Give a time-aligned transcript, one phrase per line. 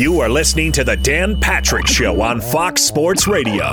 [0.00, 3.70] You are listening to The Dan Patrick Show on Fox Sports Radio.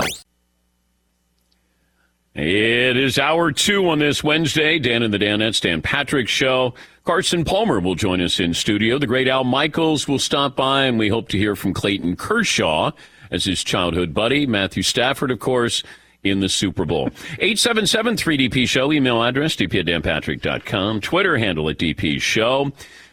[2.34, 4.78] It is hour two on this Wednesday.
[4.78, 6.74] Dan and the Danettes, Dan Patrick Show.
[7.04, 8.98] Carson Palmer will join us in studio.
[8.98, 12.90] The great Al Michaels will stop by, and we hope to hear from Clayton Kershaw
[13.30, 14.46] as his childhood buddy.
[14.46, 15.82] Matthew Stafford, of course,
[16.22, 17.06] in the Super Bowl.
[17.38, 22.70] 877 3DP Show, email address, dp at danpatrick.com, Twitter handle at DP Show.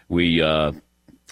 [0.09, 0.73] We uh,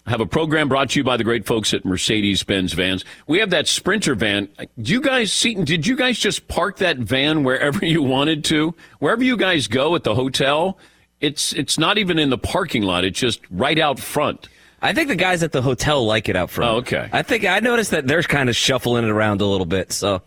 [0.06, 3.06] have a program brought to you by the great folks at Mercedes Benz Vans.
[3.28, 4.50] We have that Sprinter van.
[4.82, 8.76] Do you guys, Seton, did you guys just park that van wherever you wanted to?
[9.00, 10.78] Wherever you guys go at the hotel,
[11.22, 13.06] it's it's not even in the parking lot.
[13.06, 14.50] It's just right out front.
[14.82, 16.72] I think the guys at the hotel like it out front.
[16.72, 17.10] Oh, okay.
[17.14, 19.94] I think I noticed that they're kind of shuffling it around a little bit.
[19.94, 20.22] So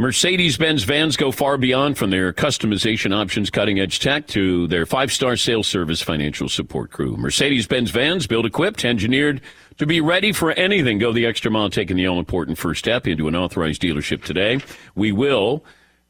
[0.00, 4.86] Mercedes Benz vans go far beyond from their customization options, cutting edge tech to their
[4.86, 7.16] five star sales service financial support crew.
[7.16, 9.40] Mercedes Benz vans built, equipped, engineered
[9.78, 10.98] to be ready for anything.
[10.98, 14.60] Go the extra mile, taking the all important first step into an authorized dealership today.
[14.94, 15.64] We will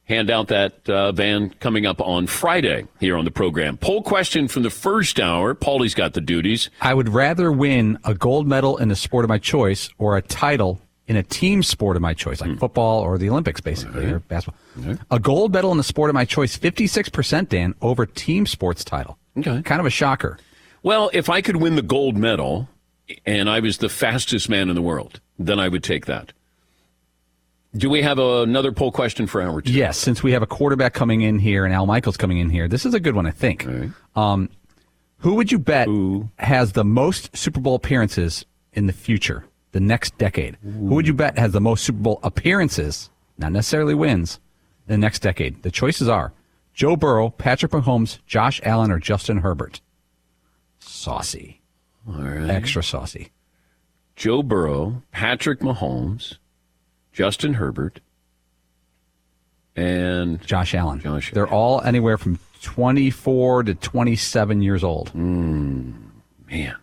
[0.05, 3.79] hand out that uh, van coming up on Friday here on the program.
[3.79, 5.55] Poll question from the first hour.
[5.55, 6.69] Paulie's got the duties.
[6.83, 10.21] I would rather win a gold medal in the sport of my choice or a
[10.21, 14.21] title in a team sport of my choice, like football or the Olympics, basically, or
[14.21, 14.61] basketball.
[15.11, 19.19] A gold medal in the sport of my choice, 56%, Dan, over team sports title.
[19.37, 19.63] Okay.
[19.63, 20.39] Kind of a shocker.
[20.83, 22.69] Well, if I could win the gold medal
[23.27, 26.33] and I was the fastest man in the world, then I would take that.
[27.77, 29.73] Do we have another poll question for hour two?
[29.73, 32.69] Yes, since we have a quarterback coming in here and Al Michaels coming in here,
[32.69, 33.67] this is a good one, I think.
[34.17, 34.49] Um,
[35.19, 36.31] who would you bet Who?
[36.39, 40.57] has the most Super Bowl appearances in the future, the next decade?
[40.63, 44.41] Who would you bet has the most Super Bowl appearances, not necessarily wins,
[44.87, 45.63] in the next decade?
[45.63, 46.33] The choices are
[46.73, 49.81] Joe Burrow, Patrick Mahomes, Josh Allen, or Justin Herbert.
[50.79, 51.61] Saucy.
[52.09, 52.49] All right.
[52.51, 53.31] Extra saucy.
[54.17, 56.39] Joe Burrow, Patrick Mahomes,
[57.13, 58.01] Justin Herbert,
[59.77, 61.01] and Josh Allen.
[61.01, 65.13] Josh They're all anywhere from 24 to 27 years old.
[65.13, 65.95] Mm,
[66.51, 66.77] man,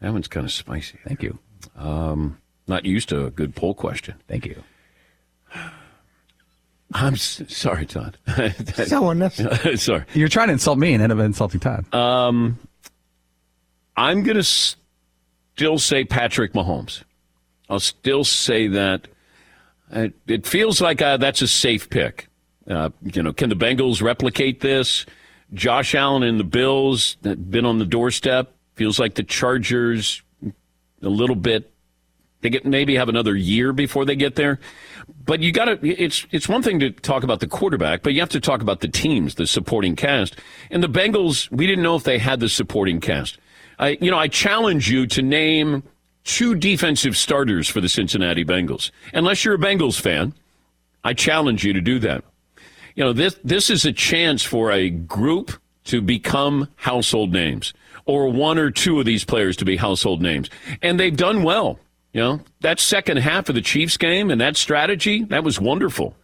[0.00, 0.98] that one's kind of spicy.
[1.06, 1.38] Thank you.
[1.76, 4.14] Not used to a good poll question.
[4.28, 4.62] Thank you.
[6.92, 8.16] I'm s- sorry, Todd.
[8.86, 9.76] So unnecessary.
[9.76, 10.04] sorry.
[10.14, 11.84] You're trying to insult me and end up insulting Todd.
[11.94, 12.58] I'm
[14.22, 17.02] going to still say Patrick Mahomes.
[17.68, 19.08] I'll still say that.
[19.92, 22.28] Uh, it feels like uh, that's a safe pick.
[22.68, 25.06] Uh, you know, can the Bengals replicate this?
[25.54, 28.52] Josh Allen and the Bills that been on the doorstep.
[28.74, 30.22] Feels like the Chargers
[31.02, 31.72] a little bit.
[32.40, 34.60] They get maybe have another year before they get there.
[35.24, 35.88] But you got to.
[35.88, 38.80] It's it's one thing to talk about the quarterback, but you have to talk about
[38.80, 40.36] the teams, the supporting cast.
[40.70, 43.38] And the Bengals, we didn't know if they had the supporting cast.
[43.78, 45.82] I, you know, I challenge you to name
[46.24, 48.90] two defensive starters for the Cincinnati Bengals.
[49.14, 50.34] Unless you're a Bengals fan,
[51.04, 52.24] I challenge you to do that.
[52.94, 55.52] You know, this this is a chance for a group
[55.84, 57.72] to become household names,
[58.08, 60.50] or one or two of these players to be household names,
[60.82, 61.78] and they've done well.
[62.12, 66.16] You know, that second half of the Chiefs game and that strategy that was wonderful.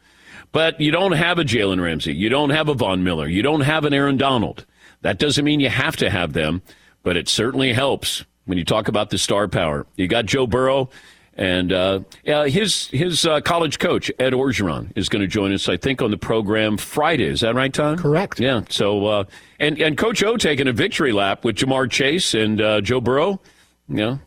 [0.50, 3.61] But you don't have a Jalen Ramsey, you don't have a Von Miller, you don't
[3.61, 4.65] have an Aaron Donald.
[5.03, 6.62] That doesn't mean you have to have them,
[7.03, 9.87] but it certainly helps when you talk about the star power.
[9.97, 10.89] You got Joe Burrow.
[11.37, 15.69] And uh, uh, his his uh, college coach Ed Orgeron is going to join us,
[15.69, 17.25] I think, on the program Friday.
[17.25, 17.99] Is that right, Tom?
[17.99, 18.39] Correct.
[18.39, 18.62] Yeah.
[18.69, 19.25] So uh,
[19.59, 23.41] and and Coach O taking a victory lap with Ja'Marr Chase and uh, Joe Burrow.
[23.89, 24.19] Yeah.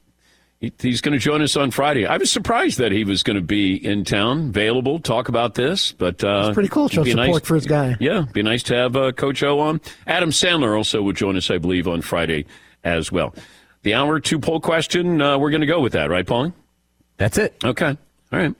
[0.59, 2.06] he, he's going to join us on Friday.
[2.06, 5.94] I was surprised that he was going to be in town, available, talk about this.
[5.94, 6.90] But uh, It's pretty cool.
[6.90, 7.96] Show support for his guy.
[8.00, 9.79] Yeah, be nice to have uh, Coach O on.
[10.06, 12.46] Adam Sandler also will join us, I believe, on Friday
[12.84, 13.34] as well.
[13.84, 16.51] The hour two poll question, uh, we're going to go with that, right, Paulie?
[17.17, 17.55] That's it.
[17.63, 17.97] Okay.
[18.31, 18.53] All right.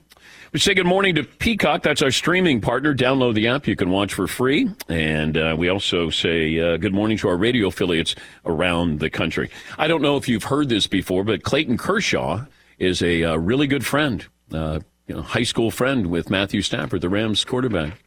[0.52, 1.82] We say good morning to Peacock.
[1.82, 2.94] That's our streaming partner.
[2.94, 3.66] Download the app.
[3.66, 4.70] You can watch for free.
[4.88, 8.14] And uh, we also say uh, good morning to our radio affiliates
[8.46, 9.50] around the country.
[9.76, 12.46] I don't know if you've heard this before, but Clayton Kershaw
[12.78, 17.02] is a uh, really good friend, uh, you know, high school friend with Matthew Stafford,
[17.02, 18.02] the Rams quarterback.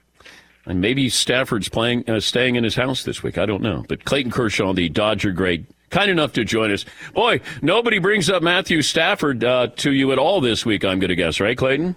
[0.65, 3.37] And maybe Stafford's playing, uh, staying in his house this week.
[3.37, 3.83] I don't know.
[3.87, 6.85] But Clayton Kershaw, the Dodger great, kind enough to join us.
[7.13, 11.09] Boy, nobody brings up Matthew Stafford uh, to you at all this week, I'm going
[11.09, 11.95] to guess, right, Clayton?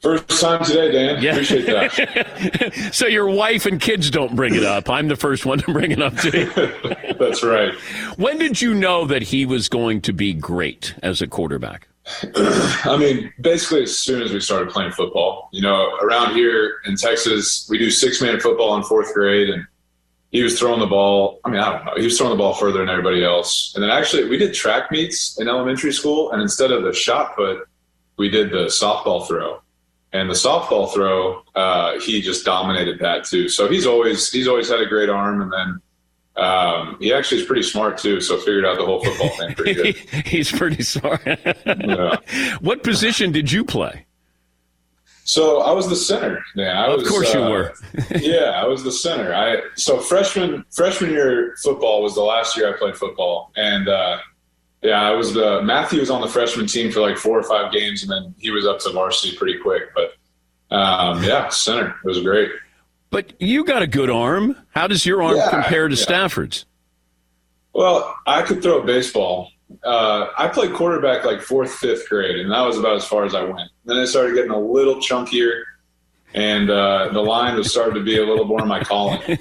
[0.00, 1.22] First time today, Dan.
[1.22, 1.32] Yeah.
[1.32, 2.74] Appreciate that.
[2.94, 4.90] So your wife and kids don't bring it up.
[4.90, 7.14] I'm the first one to bring it up to you.
[7.18, 7.72] That's right.
[8.18, 11.88] when did you know that he was going to be great as a quarterback?
[12.36, 16.96] I mean, basically, as soon as we started playing football, you know, around here in
[16.96, 19.48] Texas, we do six man football in fourth grade.
[19.48, 19.66] And,
[20.34, 21.38] he was throwing the ball.
[21.44, 21.92] I mean, I don't know.
[21.96, 23.72] He was throwing the ball further than everybody else.
[23.76, 27.36] And then actually, we did track meets in elementary school, and instead of the shot
[27.36, 27.68] put,
[28.16, 29.62] we did the softball throw.
[30.12, 33.48] And the softball throw, uh, he just dominated that too.
[33.48, 35.80] So he's always he's always had a great arm, and then
[36.36, 38.20] um, he actually is pretty smart too.
[38.20, 39.96] So figured out the whole football thing pretty good.
[40.26, 41.22] He's pretty smart.
[41.24, 42.16] Yeah.
[42.60, 44.06] What position did you play?
[45.24, 46.44] So I was the center.
[46.54, 47.74] Yeah, I Of was, course you uh, were.
[48.20, 49.34] yeah, I was the center.
[49.34, 54.18] I so freshman freshman year football was the last year I played football, and uh,
[54.82, 57.72] yeah, I was the Matthew was on the freshman team for like four or five
[57.72, 59.84] games, and then he was up to varsity pretty quick.
[59.94, 62.50] But um, yeah, center it was great.
[63.14, 64.56] But you got a good arm.
[64.70, 66.02] How does your arm Yeah, compare to yeah.
[66.02, 66.66] Stafford's?
[67.72, 69.52] Well, I could throw a baseball.
[69.84, 73.36] Uh, I played quarterback like fourth, fifth grade, and that was about as far as
[73.36, 73.70] I went.
[73.84, 75.62] Then I started getting a little chunkier,
[76.34, 79.20] and uh, the line was starting to be a little more my calling.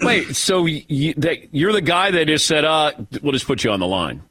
[0.00, 1.14] Wait, so you,
[1.50, 4.22] you're the guy that just said, uh, we'll just put you on the line.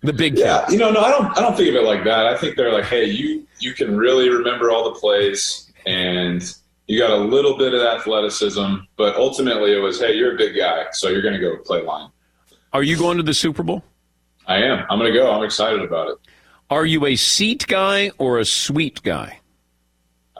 [0.00, 0.46] The big kid.
[0.46, 1.26] Yeah, you know, no, I don't.
[1.38, 2.26] I don't think of it like that.
[2.26, 6.42] I think they're like, hey, you you can really remember all the plays, and
[6.86, 10.56] you got a little bit of athleticism, but ultimately it was, hey, you're a big
[10.56, 12.10] guy, so you're going to go play line.
[12.72, 13.82] Are you going to the Super Bowl?
[14.46, 14.84] I am.
[14.90, 15.30] I'm going to go.
[15.30, 16.18] I'm excited about it.
[16.70, 19.38] Are you a seat guy or a suite guy?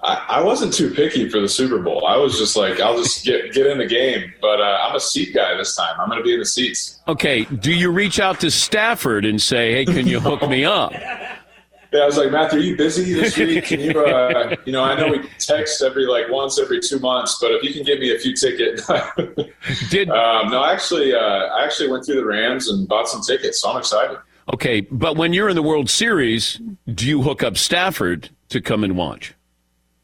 [0.03, 2.07] I, I wasn't too picky for the Super Bowl.
[2.07, 4.33] I was just like, I'll just get get in the game.
[4.41, 5.95] But uh, I'm a seat guy this time.
[6.01, 7.01] I'm going to be in the seats.
[7.07, 10.93] Okay, do you reach out to Stafford and say, hey, can you hook me up?
[11.93, 13.65] Yeah, I was like, Matthew, are you busy this week?
[13.65, 17.37] Can you, uh, you know, I know we text every like once every two months,
[17.39, 18.87] but if you can give me a few tickets.
[19.91, 23.61] Did um, no, actually, uh, I actually went through the Rams and bought some tickets,
[23.61, 24.17] so I'm excited.
[24.55, 26.61] Okay, but when you're in the World Series,
[26.95, 29.35] do you hook up Stafford to come and watch?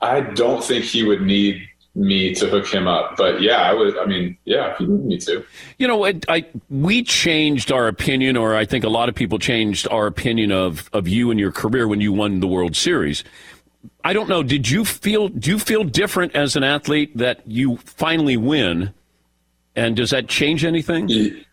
[0.00, 1.67] I don't think he would need
[1.98, 3.98] me to hook him up, but yeah, I would.
[3.98, 5.44] I mean, yeah, if he needed me to.
[5.78, 9.38] You know, I, I we changed our opinion, or I think a lot of people
[9.38, 13.24] changed our opinion of of you and your career when you won the World Series.
[14.04, 14.42] I don't know.
[14.42, 15.28] Did you feel?
[15.28, 18.94] Do you feel different as an athlete that you finally win?
[19.74, 21.08] And does that change anything?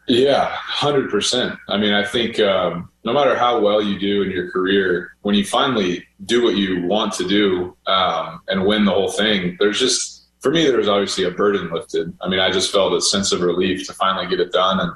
[0.08, 1.58] Yeah, hundred percent.
[1.68, 5.36] I mean, I think um, no matter how well you do in your career, when
[5.36, 9.80] you finally do what you want to do um, and win the whole thing, there's
[9.80, 10.15] just
[10.46, 12.16] for me there was obviously a burden lifted.
[12.22, 14.80] I mean, I just felt a sense of relief to finally get it done.
[14.80, 14.92] And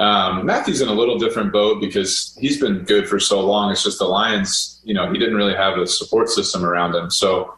[0.00, 3.70] um, Matthew's in a little different boat because he's been good for so long.
[3.70, 7.10] It's just the Lions, you know, he didn't really have a support system around him.
[7.10, 7.52] So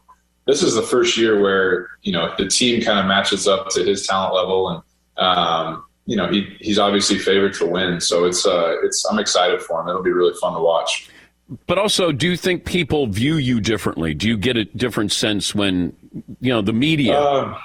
[0.49, 3.85] this is the first year where you know the team kind of matches up to
[3.85, 4.83] his talent level and
[5.25, 8.01] um, you know, he, he's obviously favored to win.
[8.01, 9.89] So it's, uh, it's, I'm excited for him.
[9.89, 11.09] It'll be really fun to watch.
[11.67, 14.15] But also, do you think people view you differently?
[14.15, 15.95] Do you get a different sense when
[16.41, 17.19] you know the media?
[17.19, 17.57] Um,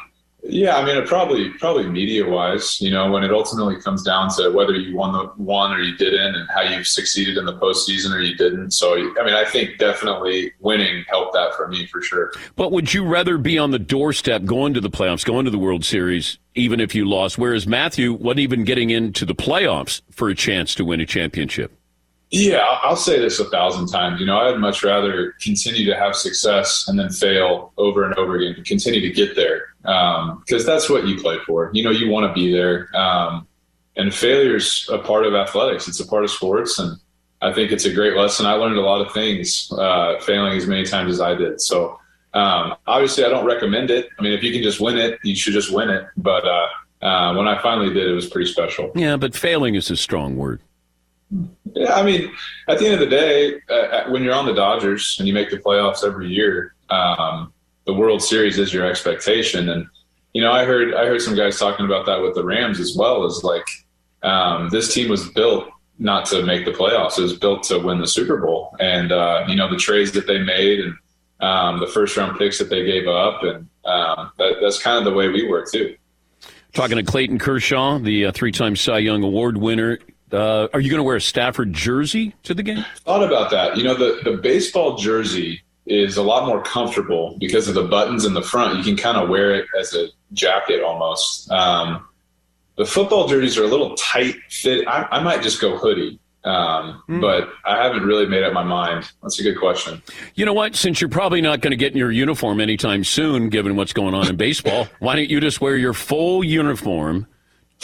[0.45, 4.29] yeah, I mean, it probably, probably media wise, you know, when it ultimately comes down
[4.35, 7.53] to whether you won the one or you didn't and how you succeeded in the
[7.53, 8.71] postseason or you didn't.
[8.71, 12.33] So, I mean, I think definitely winning helped that for me for sure.
[12.57, 15.57] But would you rather be on the doorstep going to the playoffs, going to the
[15.57, 17.37] World Series, even if you lost?
[17.37, 21.71] Whereas Matthew wasn't even getting into the playoffs for a chance to win a championship.
[22.33, 24.19] Yeah, I'll say this a thousand times.
[24.19, 28.35] You know, I'd much rather continue to have success and then fail over and over
[28.35, 29.67] again continue to get there
[30.39, 31.69] because that's what you play for.
[31.75, 32.89] You know, you want to be there.
[32.95, 33.47] Um,
[33.95, 35.87] and failure's a part of athletics.
[35.87, 36.97] It's a part of sports, and
[37.43, 38.47] I think it's a great lesson.
[38.47, 41.61] I learned a lot of things uh, failing as many times as I did.
[41.61, 41.99] So
[42.33, 44.09] um, obviously, I don't recommend it.
[44.17, 46.07] I mean, if you can just win it, you should just win it.
[46.17, 48.91] But uh, uh, when I finally did, it was pretty special.
[48.95, 50.61] Yeah, but failing is a strong word.
[51.75, 52.31] Yeah, I mean,
[52.67, 55.49] at the end of the day, uh, when you're on the Dodgers and you make
[55.49, 57.51] the playoffs every year, um,
[57.85, 59.69] the World Series is your expectation.
[59.69, 59.87] And
[60.33, 62.95] you know, I heard I heard some guys talking about that with the Rams as
[62.95, 63.25] well.
[63.25, 63.65] Is like
[64.21, 65.67] um, this team was built
[65.99, 68.75] not to make the playoffs; it was built to win the Super Bowl.
[68.79, 70.95] And uh, you know, the trades that they made and
[71.39, 75.05] um, the first round picks that they gave up, and um, that, that's kind of
[75.05, 75.95] the way we were too.
[76.73, 79.99] Talking to Clayton Kershaw, the uh, three-time Cy Young Award winner.
[80.33, 82.83] Uh, are you going to wear a Stafford jersey to the game?
[83.05, 83.77] thought about that.
[83.77, 88.25] You know, the, the baseball jersey is a lot more comfortable because of the buttons
[88.25, 88.77] in the front.
[88.77, 91.51] You can kind of wear it as a jacket almost.
[91.51, 92.07] Um,
[92.77, 94.87] the football jerseys are a little tight fit.
[94.87, 99.11] I, I might just go hoodie, um, but I haven't really made up my mind.
[99.21, 100.01] That's a good question.
[100.33, 100.75] You know what?
[100.75, 104.15] Since you're probably not going to get in your uniform anytime soon, given what's going
[104.15, 107.27] on in baseball, why don't you just wear your full uniform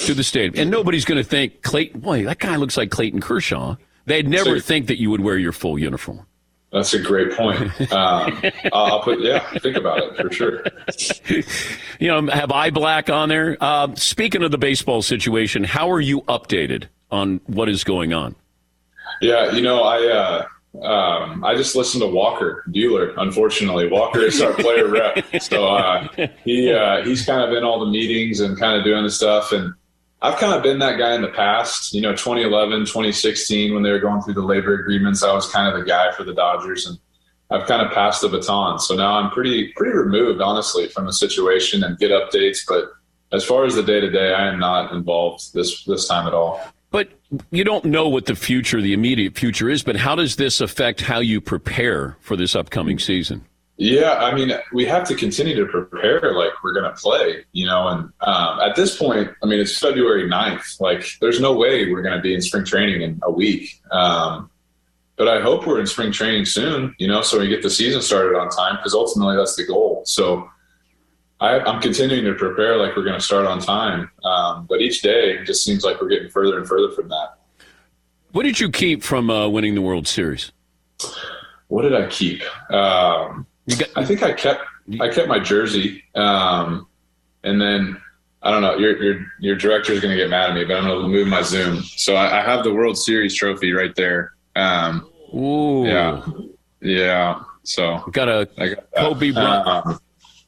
[0.05, 0.53] to the stadium?
[0.61, 3.75] And nobody's going to think, Clayton, boy, that guy looks like Clayton Kershaw.
[4.05, 6.25] They'd never So- think that you would wear your full uniform.
[6.71, 7.71] That's a great point.
[7.91, 8.41] Um,
[8.71, 10.63] I'll, put yeah, think about it for sure.
[11.99, 13.57] You know, have eye black on there.
[13.59, 18.35] Uh, speaking of the baseball situation, how are you updated on what is going on?
[19.21, 20.45] Yeah, you know, I
[20.77, 23.13] uh, um, I just listened to Walker Buehler.
[23.17, 26.07] Unfortunately, Walker is our player rep, so uh,
[26.45, 29.51] he uh, he's kind of in all the meetings and kind of doing the stuff.
[29.51, 29.73] And
[30.21, 31.93] I've kind of been that guy in the past.
[31.93, 35.67] You know, 2011, 2016, when they were going through the labor agreements, I was kind
[35.67, 36.97] of the guy for the Dodgers, and
[37.49, 38.79] I've kind of passed the baton.
[38.79, 42.59] So now I'm pretty pretty removed, honestly, from the situation and get updates.
[42.67, 42.91] But
[43.31, 46.33] as far as the day to day, I am not involved this this time at
[46.33, 46.61] all.
[46.91, 47.09] But
[47.51, 49.83] you don't know what the future, the immediate future is.
[49.83, 53.45] But how does this affect how you prepare for this upcoming season?
[53.79, 57.65] Yeah, I mean, we have to continue to prepare like we're going to play, you
[57.65, 57.87] know.
[57.87, 60.81] And um, at this point, I mean, it's February 9th.
[60.81, 63.79] Like, there's no way we're going to be in spring training in a week.
[63.89, 64.51] Um,
[65.15, 68.01] but I hope we're in spring training soon, you know, so we get the season
[68.01, 70.01] started on time because ultimately that's the goal.
[70.05, 70.49] So
[71.39, 74.11] I, am continuing to prepare like we're going to start on time.
[74.25, 77.37] Um, but each day it just seems like we're getting further and further from that.
[78.33, 80.51] What did you keep from uh, winning the World Series?
[81.69, 82.41] What did I keep?
[82.71, 83.45] Um,
[83.77, 84.63] got, I think I kept
[84.99, 86.87] I kept my jersey, um,
[87.43, 88.01] and then
[88.41, 88.77] I don't know.
[88.77, 91.07] Your your your director is going to get mad at me, but I'm going to
[91.07, 91.81] move my Zoom.
[91.83, 94.33] So I, I, have the World Series trophy right there.
[94.55, 96.25] Um, Ooh, yeah,
[96.81, 97.43] yeah.
[97.63, 99.67] So got a got Kobe Bryant.
[99.67, 99.99] Um,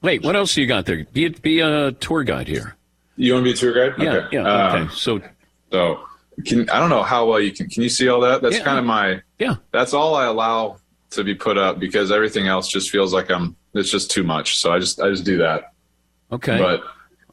[0.02, 1.06] Wait, what else you got there?
[1.14, 2.76] Be be a tour guide here.
[3.18, 4.02] You want to be a tour guide?
[4.02, 4.28] Yeah, okay.
[4.38, 4.68] yeah.
[4.68, 4.78] Okay.
[4.80, 5.22] Um, so,
[5.72, 6.00] so
[6.46, 7.70] can I don't know how well you can.
[7.70, 8.42] Can you see all that?
[8.42, 9.22] That's yeah, kind of my.
[9.38, 9.56] Yeah.
[9.72, 10.78] That's all I allow
[11.12, 13.56] to be put up because everything else just feels like I'm.
[13.74, 14.58] It's just too much.
[14.58, 15.74] So I just I just do that.
[16.32, 16.58] Okay.
[16.58, 16.84] But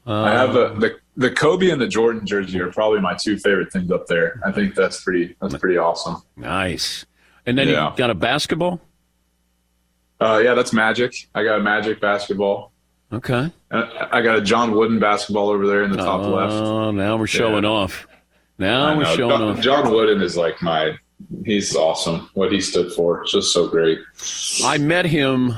[0.06, 3.38] uh, I have the, the the Kobe and the Jordan jersey are probably my two
[3.38, 4.40] favorite things up there.
[4.44, 6.23] I think that's pretty that's pretty awesome.
[6.37, 7.04] Nice.
[7.47, 7.90] And then yeah.
[7.90, 8.80] you got a basketball.
[10.20, 11.28] Uh, yeah, that's Magic.
[11.35, 12.73] I got a Magic basketball.
[13.12, 13.50] Okay.
[13.70, 16.52] I got a John Wooden basketball over there in the top oh, left.
[16.52, 17.70] Oh, now we're showing yeah.
[17.70, 18.06] off.
[18.58, 19.61] Now we're showing John, off.
[19.61, 20.99] John Wooden is like my.
[21.44, 22.30] He's awesome.
[22.34, 23.98] What he stood for, just so great.
[24.64, 25.54] I met him.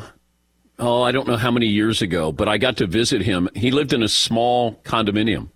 [0.79, 3.49] Oh, I don't know how many years ago, but I got to visit him.
[3.55, 5.51] He lived in a small condominium,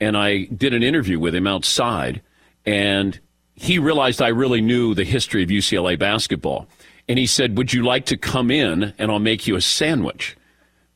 [0.00, 2.20] and I did an interview with him outside,
[2.64, 3.18] and
[3.54, 6.68] he realized I really knew the history of UCLA basketball
[7.08, 10.36] and he said, Would you like to come in and I'll make you a sandwich?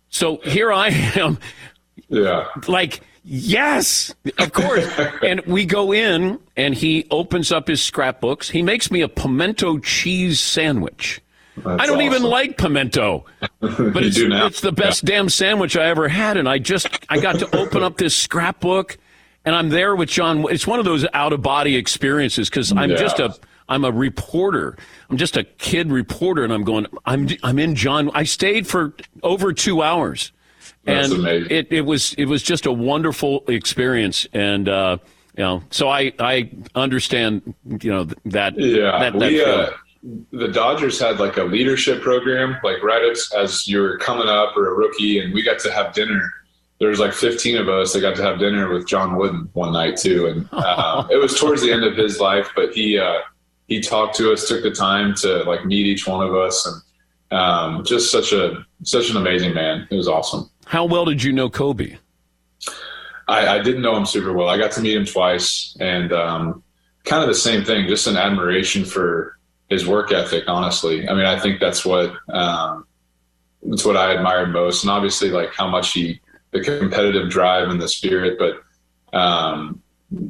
[0.09, 1.39] So here I am.
[2.09, 2.47] Yeah.
[2.67, 4.87] Like, yes, of course.
[5.23, 8.51] and we go in and he opens up his scrapbooks.
[8.51, 11.21] He makes me a pimento cheese sandwich.
[11.57, 12.01] That's I don't awesome.
[12.01, 13.25] even like pimento,
[13.61, 15.17] but it's, it's, the best yeah.
[15.17, 16.37] damn sandwich I ever had.
[16.37, 18.97] And I just, I got to open up this scrapbook
[19.45, 20.45] and I'm there with John.
[20.51, 22.97] It's one of those out of body experiences because I'm yeah.
[22.97, 23.35] just a,
[23.69, 24.77] I'm a reporter.
[25.09, 26.87] I'm just a kid reporter, and I'm going.
[27.07, 28.11] I'm I'm in John.
[28.15, 30.33] I stayed for over two hours,
[30.85, 31.51] That's and amazing.
[31.51, 34.99] it it was it was just a wonderful experience, and uh,
[35.37, 39.71] you know, so I I understand you know that yeah that, that we, uh,
[40.33, 44.69] the Dodgers had like a leadership program, like right as, as you're coming up or
[44.69, 46.31] a rookie, and we got to have dinner
[46.81, 49.73] there was like 15 of us that got to have dinner with John Wooden one
[49.73, 52.49] night too, and uh, it was towards the end of his life.
[52.57, 53.21] But he uh,
[53.69, 57.39] he talked to us, took the time to like meet each one of us, and
[57.39, 59.87] um, just such a such an amazing man.
[59.91, 60.51] It was awesome.
[60.71, 61.97] How well did you know Kobe?
[63.27, 64.49] I, I didn't know him super well.
[64.49, 66.63] I got to meet him twice, and um,
[67.03, 67.89] kind of the same thing.
[67.89, 69.37] Just an admiration for
[69.69, 70.45] his work ethic.
[70.47, 72.87] Honestly, I mean, I think that's what um,
[73.65, 76.21] that's what I admired most, and obviously, like how much he
[76.53, 78.63] the competitive drive and the spirit, but
[79.13, 79.83] um,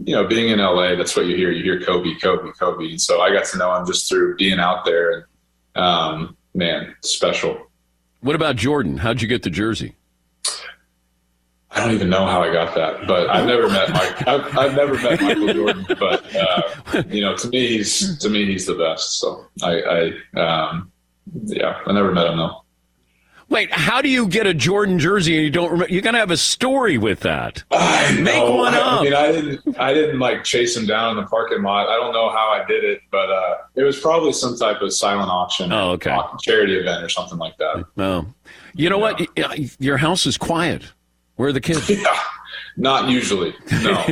[0.07, 1.51] you know, being in LA, that's what you hear.
[1.51, 2.89] You hear Kobe, Kobe, Kobe.
[2.89, 5.27] And so I got to know him just through being out there.
[5.75, 7.67] And um, man, special.
[8.21, 8.97] What about Jordan?
[8.97, 9.97] How'd you get the jersey?
[11.81, 14.29] I don't even know how I got that, but I've never met Mike.
[14.29, 18.45] I've, I've never met Michael Jordan, but uh, you know, to me, he's to me
[18.45, 19.19] he's the best.
[19.19, 20.93] So I, I um,
[21.45, 22.63] yeah, I never met him though.
[23.49, 25.93] Wait, how do you get a Jordan jersey and you don't remember?
[25.93, 27.65] You got to have a story with that.
[27.73, 28.57] I Make know.
[28.57, 29.01] one up.
[29.01, 29.79] I mean, I didn't.
[29.79, 31.89] I didn't like chase him down in the parking lot.
[31.89, 34.93] I don't know how I did it, but uh, it was probably some type of
[34.93, 35.73] silent auction.
[35.73, 36.17] Oh, okay.
[36.43, 37.87] Charity event or something like that.
[37.97, 38.27] Oh,
[38.75, 39.49] you know yeah.
[39.49, 39.81] what?
[39.81, 40.85] Your house is quiet.
[41.41, 41.89] Where are the kids?
[41.91, 42.05] yeah.
[42.77, 43.55] Not usually.
[43.83, 44.07] No,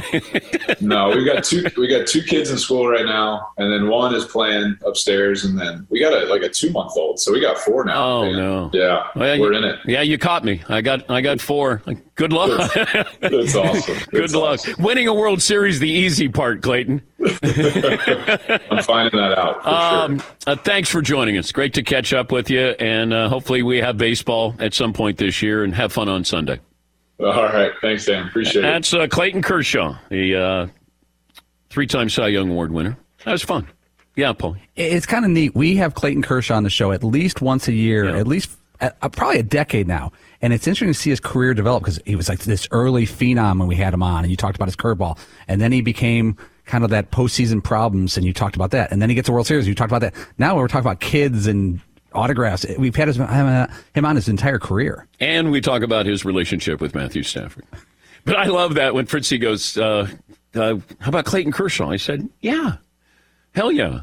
[0.81, 1.09] no.
[1.11, 1.65] We got two.
[1.77, 5.59] We got two kids in school right now, and then one is playing upstairs, and
[5.59, 7.21] then we got a like a two month old.
[7.21, 8.03] So we got four now.
[8.05, 8.37] Oh man.
[8.37, 8.71] no.
[8.73, 9.79] Yeah, well, we're you, in it.
[9.87, 10.63] Yeah, you caught me.
[10.69, 11.83] I got I got four.
[12.17, 12.73] Good luck.
[12.75, 13.97] That's, that's awesome.
[14.11, 14.61] Good luck.
[14.79, 17.01] Winning a World Series, the easy part, Clayton.
[17.21, 19.63] I'm finding that out.
[19.63, 20.29] For Um, sure.
[20.49, 21.53] uh, thanks for joining us.
[21.53, 25.19] Great to catch up with you, and uh, hopefully we have baseball at some point
[25.19, 26.59] this year and have fun on Sunday.
[27.21, 27.73] All right.
[27.81, 28.29] Thanks, Dan.
[28.29, 28.63] Appreciate it.
[28.63, 30.67] That's uh, Clayton Kershaw, the uh,
[31.71, 32.97] three-time Cy Young Award winner.
[33.25, 33.67] That was fun.
[34.15, 34.57] Yeah, Paul.
[34.77, 35.55] It's kind of neat.
[35.55, 38.19] We have Clayton Kershaw on the show at least once a year, Yeah.
[38.19, 40.13] at least uh, uh, probably a decade now.
[40.41, 43.59] And it's interesting to see his career develop because he was like this early phenom
[43.59, 46.37] when we had him on, and you talked about his curveball, and then he became
[46.67, 49.33] kind of that postseason problems, and you talked about that, and then he gets a
[49.33, 50.15] World Series, you talked about that.
[50.37, 51.81] Now we're talking about kids and
[52.19, 52.67] autographs.
[52.79, 55.07] We've had his, him on his entire career.
[55.21, 57.65] And we talk about his relationship with Matthew Stafford.
[58.25, 60.09] But I love that when Fritzy goes, uh,
[60.55, 61.91] uh, How about Clayton Kershaw?
[61.91, 62.77] I said, Yeah,
[63.55, 64.03] hell yeah.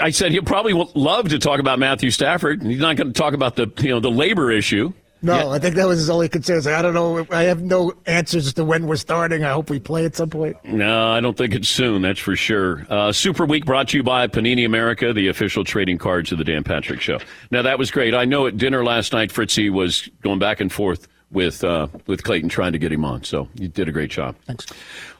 [0.00, 2.62] I said he'll probably love to talk about Matthew Stafford.
[2.62, 4.92] He's not going to talk about the you know the labor issue.
[5.24, 6.62] No, I think that was his only concern.
[6.62, 7.26] Like, I don't know.
[7.30, 9.42] I have no answers as to when we're starting.
[9.42, 10.56] I hope we play at some point.
[10.64, 12.02] No, I don't think it's soon.
[12.02, 12.86] That's for sure.
[12.90, 16.44] Uh, Super Week brought to you by Panini America, the official trading cards of the
[16.44, 17.18] Dan Patrick Show.
[17.50, 18.14] Now that was great.
[18.14, 22.22] I know at dinner last night, Fritzy was going back and forth with uh, with
[22.22, 23.24] Clayton trying to get him on.
[23.24, 24.36] So you did a great job.
[24.46, 24.66] Thanks.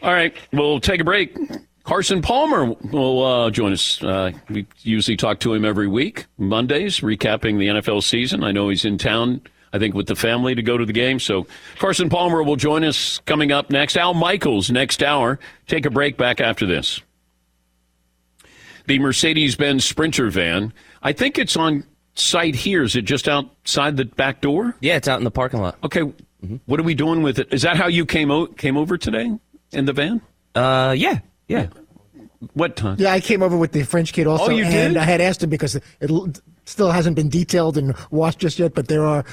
[0.03, 1.37] All right, we'll take a break.
[1.85, 4.03] Carson Palmer will uh, join us.
[4.03, 8.43] Uh, we usually talk to him every week, Mondays, recapping the NFL season.
[8.43, 9.43] I know he's in town,
[9.75, 11.19] I think, with the family to go to the game.
[11.19, 11.49] So
[11.81, 13.97] Carson Palmer will join us coming up next.
[13.97, 15.41] Al Michaels next hour.
[15.67, 17.01] Take a break back after this.
[18.87, 22.85] The Mercedes Benz Sprinter van, I think it's on site here.
[22.85, 24.77] Is it just outside the back door?
[24.81, 25.77] Yeah, it's out in the parking lot.
[25.83, 26.03] Okay,
[26.67, 27.53] what are we doing with it?
[27.53, 29.33] Is that how you came, o- came over today
[29.73, 30.21] in the van?
[30.55, 31.67] Uh, yeah, yeah.
[32.53, 32.97] What time?
[33.01, 34.97] Yeah, I came over with the French kid also, Oh, you and did?
[34.99, 36.29] I had asked him because it l-
[36.65, 39.25] still hasn't been detailed and washed just yet, but there are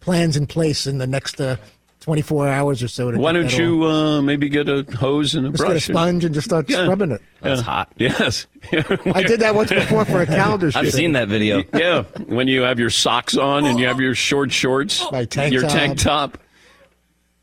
[0.00, 1.56] plans in place in the next uh,
[2.00, 3.10] 24 hours or so.
[3.10, 5.68] To Why don't you uh, maybe get a hose and a just brush?
[5.68, 6.84] get a sponge and just start Yeah.
[6.84, 7.20] scrubbing it?
[7.42, 7.64] That's Yeah.
[7.64, 7.92] hot.
[7.98, 8.46] Yes.
[8.72, 10.78] I did that once before for a calendar shoot.
[10.80, 11.64] I've seen that video.
[11.74, 15.52] yeah, when you have your socks on and you have your short shorts, My tank
[15.52, 15.70] your top.
[15.72, 16.38] tank top.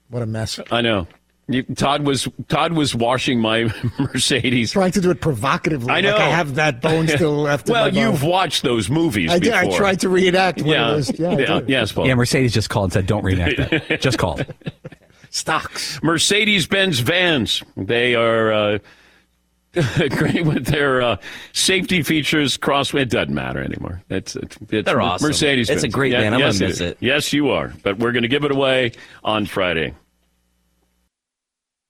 [0.09, 0.59] What a mess.
[0.71, 1.07] I know.
[1.47, 4.71] You, Todd was Todd was washing my Mercedes.
[4.71, 5.91] Trying to do it provocatively.
[5.91, 6.11] I know.
[6.13, 7.69] Like I have that bone still left.
[7.69, 9.51] Well, my you've watched those movies I did.
[9.53, 9.73] before.
[9.73, 10.91] I tried to reenact when Yeah.
[10.91, 11.19] it was.
[11.19, 11.61] Yeah, yeah.
[11.67, 12.07] Yes, Paul.
[12.07, 14.43] Yeah, Mercedes just called and said, "Don't reenact that." just called.
[15.29, 16.01] Stocks.
[16.01, 17.61] Mercedes Benz vans.
[17.77, 18.77] They are uh,
[20.09, 21.17] great with their uh,
[21.53, 22.57] safety features.
[22.57, 22.93] Cross.
[22.95, 24.01] It doesn't matter anymore.
[24.09, 25.27] It's, it's, it's They're awesome.
[25.27, 25.69] Mercedes.
[25.69, 26.33] It's a great van.
[26.33, 26.81] I'm gonna miss is.
[26.81, 26.97] it.
[27.01, 27.73] Yes, you are.
[27.83, 29.93] But we're going to give it away on Friday.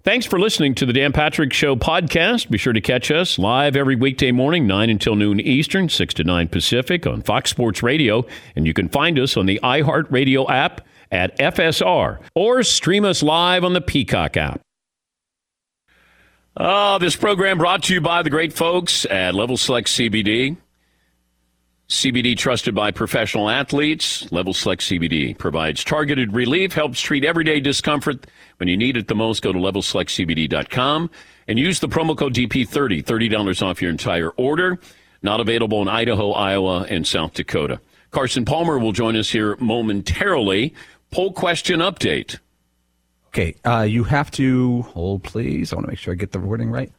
[0.05, 2.51] Thanks for listening to the Dan Patrick Show podcast.
[2.51, 6.23] Be sure to catch us live every weekday morning, 9 until noon Eastern, 6 to
[6.23, 8.23] 9 Pacific on Fox Sports Radio.
[8.55, 13.63] And you can find us on the iHeartRadio app at FSR or stream us live
[13.63, 14.61] on the Peacock app.
[16.55, 20.55] Oh, this program brought to you by the great folks at Level Select CBD.
[21.87, 24.31] CBD trusted by professional athletes.
[24.31, 28.25] Level Select CBD provides targeted relief, helps treat everyday discomfort.
[28.57, 31.11] When you need it the most, go to levelselectcbd.com
[31.47, 34.79] and use the promo code DP30, $30 off your entire order.
[35.21, 37.79] Not available in Idaho, Iowa, and South Dakota.
[38.09, 40.73] Carson Palmer will join us here momentarily.
[41.11, 42.39] Poll question update.
[43.27, 45.71] Okay, uh, you have to hold, please.
[45.71, 46.91] I want to make sure I get the wording right.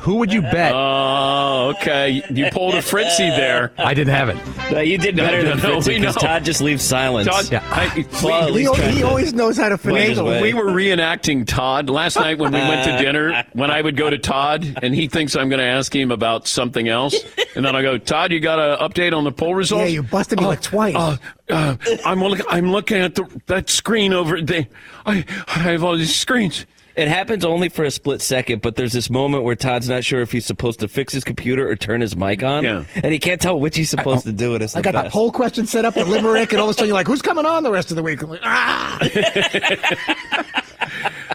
[0.00, 0.72] Who would you bet?
[0.74, 2.20] Oh, okay.
[2.28, 3.72] You pulled a Fritzy there.
[3.78, 4.72] I didn't have it.
[4.72, 6.22] No, you did better no, than no, Fritzy we because know.
[6.22, 7.28] Todd just leaves silence.
[7.28, 7.62] Todd, Yeah.
[7.70, 8.54] I- Well, at
[8.90, 10.42] He, he always knows how to finagle.
[10.42, 13.44] We were reenacting Todd last night when we went to dinner.
[13.52, 16.48] When I would go to Todd, and he thinks I'm going to ask him about
[16.48, 17.14] something else,
[17.54, 19.82] and then I go, Todd, you got an update on the poll results?
[19.82, 20.96] Yeah, you busted me like twice.
[20.96, 21.16] Uh,
[21.50, 24.66] uh, I'm look, I'm looking at the, that screen over there.
[25.06, 26.66] I, I have all these screens.
[26.96, 30.20] It happens only for a split second, but there's this moment where Todd's not sure
[30.20, 32.84] if he's supposed to fix his computer or turn his mic on, Yeah.
[32.94, 34.54] and he can't tell which he's supposed to do.
[34.54, 34.62] It.
[34.62, 35.12] It's I the got the best.
[35.12, 37.46] poll question set up at Limerick, and all of a sudden you're like, "Who's coming
[37.46, 38.98] on the rest of the week?" I'm like, "Ah!"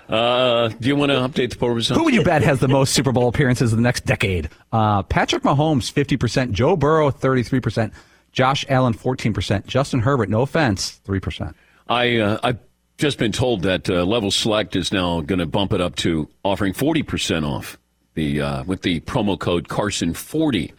[0.10, 1.96] Uh, do you want to update the poll results?
[2.00, 4.50] Who would you bet has the most Super Bowl appearances in the next decade?
[4.72, 6.52] Uh, Patrick Mahomes, 50%.
[6.52, 7.92] Joe Burrow, 33%.
[8.32, 9.68] Josh Allen, 14%.
[9.68, 11.54] Justin Herbert, no offense, 3%.
[11.88, 12.58] I uh, I've
[13.00, 16.30] just been told that uh, Level Select is now going to bump it up to
[16.44, 17.80] offering forty percent off
[18.14, 20.74] the uh, with the promo code Carson forty.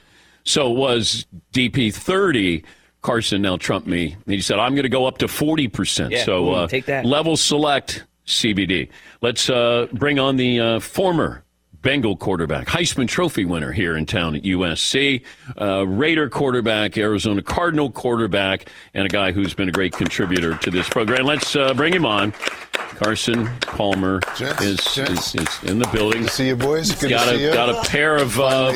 [0.45, 2.63] So it was DP thirty.
[3.03, 4.17] Carson now trumped me.
[4.27, 6.13] He said I'm going to go up to forty percent.
[6.13, 7.07] Yeah, so uh, take that.
[7.07, 8.91] Level Select CBD.
[9.23, 11.43] Let's uh, bring on the uh, former
[11.83, 15.25] Bengal quarterback, Heisman Trophy winner here in town at USC,
[15.59, 20.71] uh, Raider quarterback, Arizona Cardinal quarterback, and a guy who's been a great contributor to
[20.71, 21.25] this program.
[21.25, 22.33] Let's uh, bring him on.
[22.73, 25.35] Carson Palmer Gents, is, gents.
[25.35, 26.21] is, is in the building.
[26.21, 26.93] Good to see you, boys.
[26.93, 27.53] Good got to a see you.
[27.53, 28.73] got a pair of uh,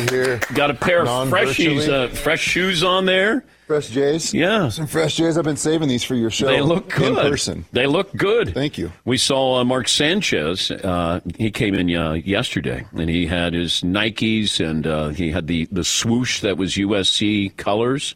[0.55, 3.45] got a pair of uh, fresh shoes on there.
[3.66, 4.35] Fresh Jays.
[4.35, 4.68] Yeah.
[4.68, 5.38] Some fresh Jays.
[5.38, 6.46] I've been saving these for your show.
[6.46, 7.09] They look good.
[7.09, 7.64] In person.
[7.72, 8.53] They look good.
[8.53, 8.92] Thank you.
[9.07, 10.70] We saw uh, Mark Sanchez.
[10.70, 15.46] Uh, he came in uh, yesterday, and he had his Nikes, and uh, he had
[15.46, 18.14] the, the swoosh that was USC colors.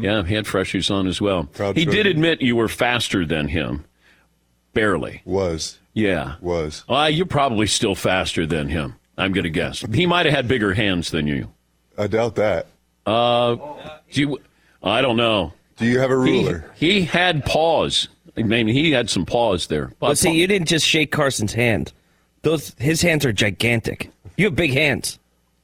[0.00, 1.42] Yeah, he had fresh shoes on as well.
[1.42, 1.52] Mm-hmm.
[1.52, 3.84] Proud he did admit you were faster than him,
[4.72, 5.20] barely.
[5.26, 5.78] Was.
[5.92, 6.82] Yeah, Was.
[6.88, 8.94] Uh, you're probably still faster than him.
[9.18, 9.84] I'm going to guess.
[9.92, 11.52] He might have had bigger hands than you.
[11.98, 12.68] I doubt that.
[13.04, 13.56] Uh,
[14.10, 14.38] do you,
[14.86, 15.52] I don't know.
[15.76, 16.70] Do you have a ruler?
[16.74, 18.08] he had paws.
[18.36, 19.92] I mean, he had some paws there.
[19.98, 21.92] But see, you didn't just shake Carson's hand.
[22.42, 24.10] Those his hands are gigantic.
[24.36, 25.18] You have big hands.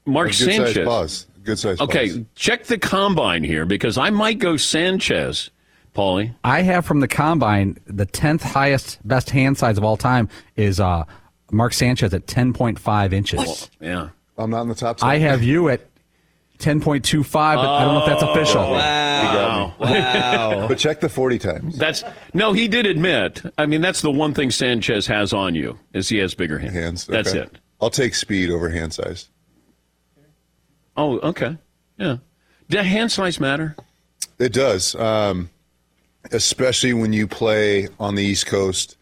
[0.06, 0.86] Mark Good size Sanchez.
[0.86, 1.26] paws.
[1.44, 2.20] Good size Okay, paws.
[2.34, 5.50] check the combine here because I might go Sanchez,
[5.94, 6.34] Paulie.
[6.44, 10.80] I have from the combine the tenth highest best hand size of all time is
[10.80, 11.04] uh,
[11.50, 13.70] Mark Sanchez at ten point five inches.
[13.80, 14.08] Yeah.
[14.38, 15.08] I'm not in the top 10.
[15.08, 15.82] I have you at
[16.62, 18.62] ten point two five, but I don't know if that's official.
[18.62, 19.74] Wow.
[19.78, 20.66] Wow.
[20.68, 21.76] But check the 40 times.
[21.76, 22.52] That's no.
[22.52, 23.42] He did admit.
[23.58, 26.74] I mean, that's the one thing Sanchez has on you is he has bigger hands.
[26.74, 27.06] Hands.
[27.06, 27.58] That's it.
[27.80, 29.28] I'll take speed over hand size.
[30.96, 31.58] Oh, okay.
[31.98, 32.18] Yeah.
[32.68, 33.76] Does hand size matter?
[34.38, 35.50] It does, um,
[36.30, 38.96] especially when you play on the East Coast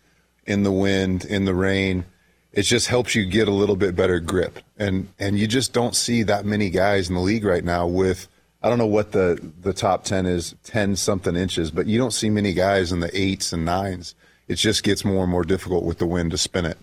[0.46, 2.04] in the wind, in the rain.
[2.52, 5.94] It just helps you get a little bit better grip, and and you just don't
[5.94, 8.28] see that many guys in the league right now with.
[8.62, 12.12] I don't know what the the top ten is, ten something inches, but you don't
[12.12, 14.14] see many guys in the eights and nines.
[14.48, 16.76] It just gets more and more difficult with the wind to spin it.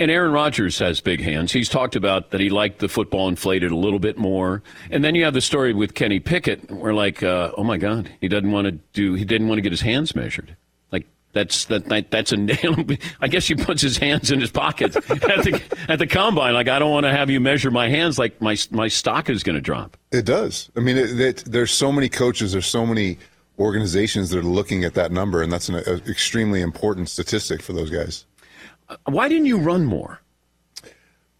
[0.00, 1.52] And Aaron Rodgers has big hands.
[1.52, 4.62] He's talked about that he liked the football inflated a little bit more.
[4.90, 8.10] And then you have the story with Kenny Pickett, where like, uh, oh my God,
[8.18, 10.56] he doesn't want to do, he didn't want to get his hands measured.
[11.32, 12.76] That's that, that that's a nail.
[13.20, 16.54] I guess he puts his hands in his pockets at the at the combine.
[16.54, 18.18] Like I don't want to have you measure my hands.
[18.18, 19.96] Like my my stock is going to drop.
[20.10, 20.70] It does.
[20.76, 23.18] I mean, it, it, there's so many coaches, there's so many
[23.60, 27.74] organizations that are looking at that number, and that's an a, extremely important statistic for
[27.74, 28.24] those guys.
[29.04, 30.20] Why didn't you run more?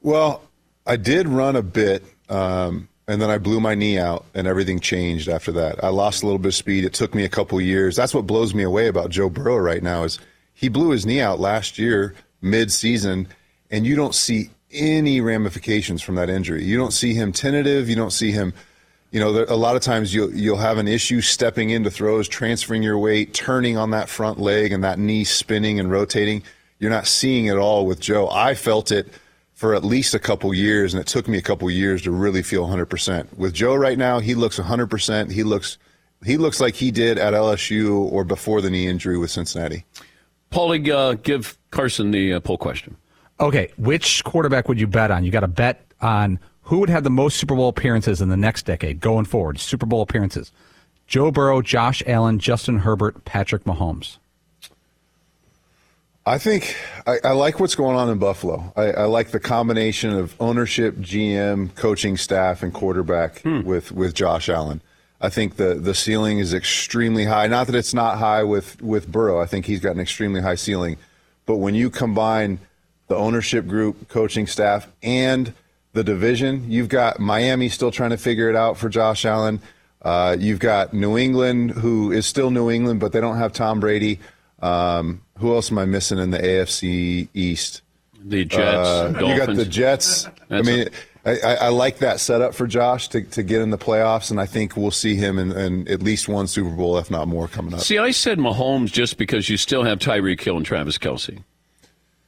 [0.02, 0.42] Well,
[0.86, 4.78] I did run a bit, um, and then I blew my knee out, and everything
[4.78, 5.82] changed after that.
[5.82, 6.84] I lost a little bit of speed.
[6.84, 7.96] It took me a couple years.
[7.96, 10.20] That's what blows me away about Joe Burrow right now is
[10.54, 13.28] he blew his knee out last year mid-season,
[13.70, 16.62] and you don't see any ramifications from that injury.
[16.62, 17.88] You don't see him tentative.
[17.88, 18.52] You don't see him.
[19.10, 22.28] You know, there, a lot of times you'll you'll have an issue stepping into throws,
[22.28, 26.44] transferring your weight, turning on that front leg, and that knee spinning and rotating.
[26.78, 28.28] You're not seeing it all with Joe.
[28.30, 29.08] I felt it
[29.60, 32.42] for at least a couple years, and it took me a couple years to really
[32.42, 33.36] feel 100%.
[33.36, 35.30] With Joe right now, he looks 100%.
[35.30, 35.76] He looks
[36.24, 39.84] he looks like he did at LSU or before the knee injury with Cincinnati.
[40.50, 42.96] Paulie, uh, give Carson the uh, poll question.
[43.38, 45.24] Okay, which quarterback would you bet on?
[45.24, 48.38] You got to bet on who would have the most Super Bowl appearances in the
[48.38, 49.60] next decade going forward.
[49.60, 50.52] Super Bowl appearances:
[51.06, 54.16] Joe Burrow, Josh Allen, Justin Herbert, Patrick Mahomes.
[56.26, 58.72] I think I, I like what's going on in Buffalo.
[58.76, 64.48] I, I like the combination of ownership, GM, coaching staff, and quarterback with with Josh
[64.48, 64.82] Allen.
[65.20, 67.46] I think the the ceiling is extremely high.
[67.46, 69.40] Not that it's not high with with Burrow.
[69.40, 70.98] I think he's got an extremely high ceiling.
[71.46, 72.58] But when you combine
[73.08, 75.52] the ownership group, coaching staff, and
[75.94, 79.60] the division, you've got Miami still trying to figure it out for Josh Allen.
[80.02, 83.80] Uh, you've got New England, who is still New England, but they don't have Tom
[83.80, 84.20] Brady.
[84.62, 87.82] Um, who else am I missing in the AFC East?
[88.22, 90.26] The Jets, Uh, you got the Jets.
[90.26, 90.88] I That's mean,
[91.24, 94.38] I I, I like that setup for Josh to, to get in the playoffs, and
[94.40, 97.48] I think we'll see him in, in at least one Super Bowl, if not more,
[97.48, 97.80] coming up.
[97.80, 101.42] See, I said Mahomes just because you still have Tyreek Hill and Travis Kelce.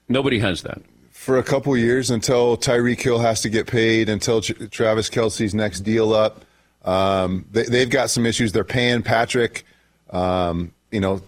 [0.09, 0.83] Nobody has that.
[1.11, 5.55] for a couple years until Tyreek Hill has to get paid, until Tr- Travis Kelce's
[5.55, 6.45] next deal up.
[6.85, 8.53] Um, they, they've got some issues.
[8.53, 9.64] They're paying Patrick,
[10.11, 11.23] um, you know,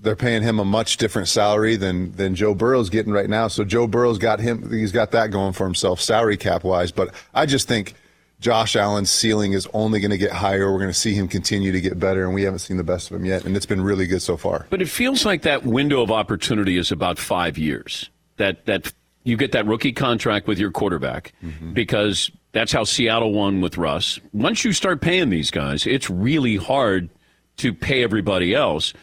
[0.00, 3.48] they're paying him a much different salary than than Joe Burrow's getting right now.
[3.48, 4.70] So Joe Burrow's got him.
[4.70, 6.92] He's got that going for himself, salary cap wise.
[6.92, 7.94] But I just think
[8.40, 10.70] Josh Allen's ceiling is only going to get higher.
[10.70, 13.10] We're going to see him continue to get better, and we haven't seen the best
[13.10, 13.44] of him yet.
[13.44, 14.66] And it's been really good so far.
[14.70, 18.10] But it feels like that window of opportunity is about five years.
[18.36, 18.92] That that
[19.24, 21.72] you get that rookie contract with your quarterback mm-hmm.
[21.72, 24.18] because that's how Seattle won with Russ.
[24.32, 27.10] Once you start paying these guys, it's really hard
[27.58, 28.94] to pay everybody else.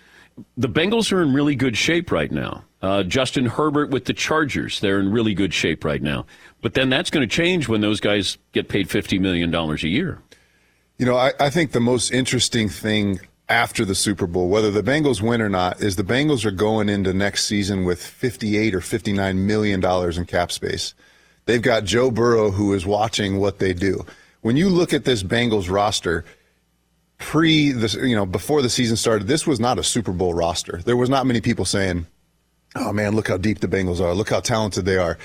[0.58, 2.64] The Bengals are in really good shape right now.
[2.82, 6.26] Uh, Justin Herbert with the Chargers, they're in really good shape right now.
[6.62, 10.22] But then that's going to change when those guys get paid $50 million a year.
[10.98, 13.20] You know, I, I think the most interesting thing
[13.50, 16.90] after the Super Bowl, whether the Bengals win or not, is the Bengals are going
[16.90, 20.94] into next season with 58 or 59 million dollars in cap space.
[21.46, 24.06] They've got Joe Burrow who is watching what they do.
[24.42, 26.26] When you look at this Bengals roster,
[27.18, 30.82] pre this, you know, before the season started, this was not a Super Bowl roster.
[30.84, 32.08] There was not many people saying,
[32.76, 34.14] "Oh man, look how deep the Bengals are.
[34.14, 35.18] Look how talented they are."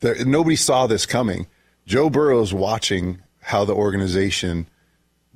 [0.00, 1.46] There, nobody saw this coming.
[1.86, 4.66] Joe Burrow's watching how the organization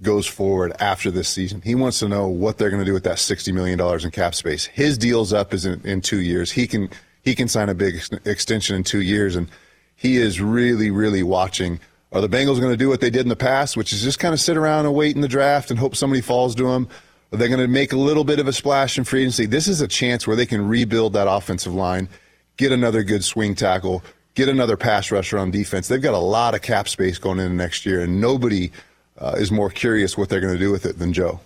[0.01, 1.61] goes forward after this season.
[1.63, 4.35] He wants to know what they're going to do with that $60 million in cap
[4.35, 4.67] space.
[4.67, 6.53] His deal's up is in, in two years.
[6.53, 6.89] He can,
[7.23, 9.37] he can sign a big ex- extension in two years.
[9.37, 9.49] And
[9.97, 11.81] he is really, really watching.
[12.11, 14.19] Are the Bengals going to do what they did in the past, which is just
[14.19, 16.89] kind of sit around and wait in the draft and hope somebody falls to them?
[17.33, 19.45] Are they going to make a little bit of a splash in free agency?
[19.45, 22.09] This is a chance where they can rebuild that offensive line,
[22.57, 24.03] get another good swing tackle,
[24.35, 25.89] get another pass rusher on defense.
[25.89, 28.73] They've got a lot of cap space going into next year, and nobody
[29.19, 31.41] uh, is more curious what they're going to do with it than Joe.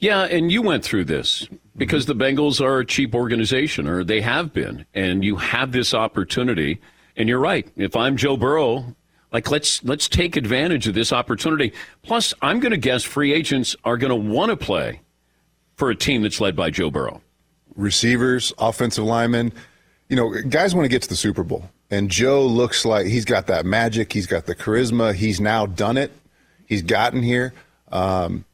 [0.00, 1.46] Yeah, and you went through this
[1.76, 5.94] because the Bengals are a cheap organization, or they have been, and you have this
[5.94, 6.80] opportunity.
[7.16, 7.68] And you're right.
[7.76, 8.96] If I'm Joe Burrow,
[9.32, 11.72] like let's let's take advantage of this opportunity.
[12.02, 15.00] Plus, I'm going to guess free agents are going to want to play
[15.76, 17.22] for a team that's led by Joe Burrow.
[17.76, 19.52] Receivers, offensive linemen,
[20.10, 21.70] you know, guys want to get to the Super Bowl.
[21.90, 24.12] And Joe looks like he's got that magic.
[24.12, 25.14] He's got the charisma.
[25.14, 26.12] He's now done it.
[26.66, 27.54] He's gotten here.
[27.90, 28.44] Um,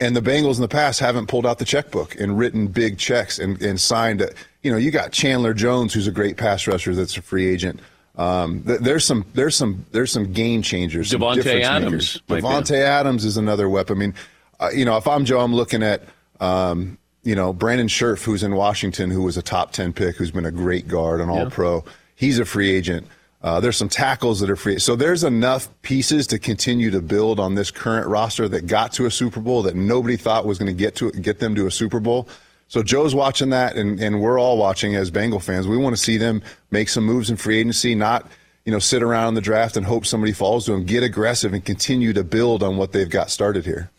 [0.00, 3.38] and the Bengals in the past haven't pulled out the checkbook and written big checks
[3.38, 4.22] and, and signed.
[4.22, 7.46] A, you know, you got Chandler Jones, who's a great pass rusher, that's a free
[7.46, 7.80] agent.
[8.16, 11.10] Um, th- there's some there's some there's some game changers.
[11.42, 12.22] Davante Adams.
[12.44, 13.96] Davante Adams is another weapon.
[13.96, 14.14] I mean,
[14.60, 16.02] uh, you know, if I'm Joe, I'm looking at
[16.40, 20.30] um, you know Brandon Scherff, who's in Washington, who was a top ten pick, who's
[20.30, 21.84] been a great guard, an All Pro.
[22.14, 23.06] He's a free agent.
[23.42, 24.78] Uh, there's some tackles that are free.
[24.78, 29.04] So there's enough pieces to continue to build on this current roster that got to
[29.04, 31.70] a Super Bowl that nobody thought was going to get to get them to a
[31.70, 32.26] Super Bowl.
[32.68, 35.68] So Joe's watching that, and, and we're all watching as Bengal fans.
[35.68, 38.26] We want to see them make some moves in free agency, not
[38.64, 40.84] you know sit around in the draft and hope somebody falls to them.
[40.84, 43.90] Get aggressive and continue to build on what they've got started here.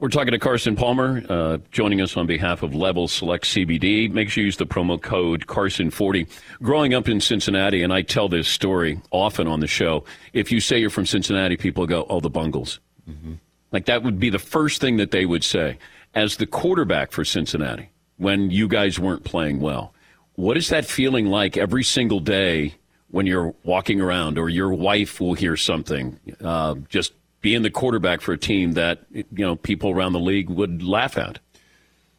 [0.00, 4.08] We're talking to Carson Palmer, uh, joining us on behalf of Level Select CBD.
[4.08, 6.28] Make sure you use the promo code Carson40.
[6.62, 10.60] Growing up in Cincinnati, and I tell this story often on the show, if you
[10.60, 12.78] say you're from Cincinnati, people go, oh, the Bungles.
[13.10, 13.34] Mm-hmm.
[13.72, 15.78] Like that would be the first thing that they would say.
[16.14, 19.94] As the quarterback for Cincinnati, when you guys weren't playing well,
[20.34, 22.74] what is that feeling like every single day
[23.10, 28.20] when you're walking around or your wife will hear something uh, just being the quarterback
[28.20, 31.38] for a team that you know people around the league would laugh at.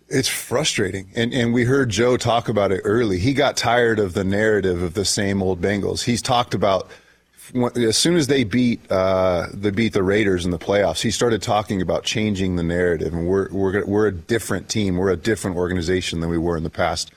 [0.07, 3.19] It's frustrating, and and we heard Joe talk about it early.
[3.19, 6.03] He got tired of the narrative of the same old Bengals.
[6.03, 6.89] He's talked about
[7.75, 11.01] as soon as they beat uh, beat the Raiders in the playoffs.
[11.01, 14.97] He started talking about changing the narrative, and we're we're we're a different team.
[14.97, 17.11] We're a different organization than we were in the past.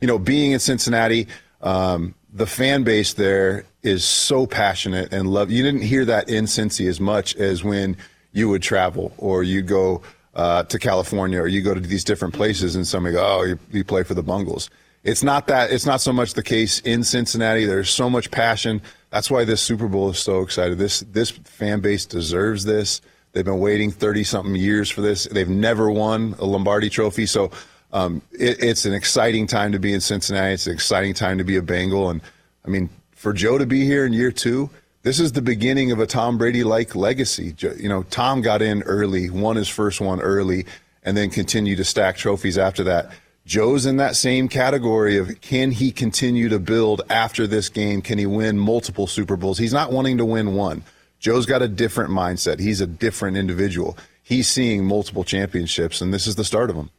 [0.00, 1.28] You know, being in Cincinnati.
[1.62, 5.50] Um, the fan base there is so passionate and love.
[5.50, 7.96] You didn't hear that in Cincy as much as when
[8.32, 10.02] you would travel or you go
[10.34, 13.58] uh, to California or you go to these different places and somebody go, oh, you,
[13.70, 14.68] you play for the Bungles.
[15.04, 15.70] It's not that.
[15.70, 17.66] It's not so much the case in Cincinnati.
[17.66, 18.80] There's so much passion.
[19.10, 20.78] That's why this Super Bowl is so excited.
[20.78, 23.02] This this fan base deserves this.
[23.32, 25.24] They've been waiting 30 something years for this.
[25.24, 27.50] They've never won a Lombardi Trophy, so
[27.92, 30.54] um, it, it's an exciting time to be in Cincinnati.
[30.54, 32.10] It's an exciting time to be a Bengal.
[32.10, 32.22] And
[32.64, 34.70] I mean, for Joe to be here in year two,
[35.02, 37.54] this is the beginning of a Tom Brady like legacy.
[37.58, 40.64] You know, Tom got in early, won his first one early,
[41.02, 43.10] and then continued to stack trophies after that.
[43.46, 48.00] Joe's in that same category of can he continue to build after this game?
[48.00, 49.58] Can he win multiple Super Bowls?
[49.58, 50.82] He's not wanting to win one.
[51.18, 52.58] Joe's got a different mindset.
[52.58, 53.98] He's a different individual.
[54.22, 56.90] He's seeing multiple championships, and this is the start of them.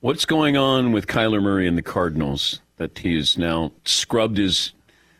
[0.00, 4.72] What's going on with Kyler Murray and the Cardinals that he has now scrubbed his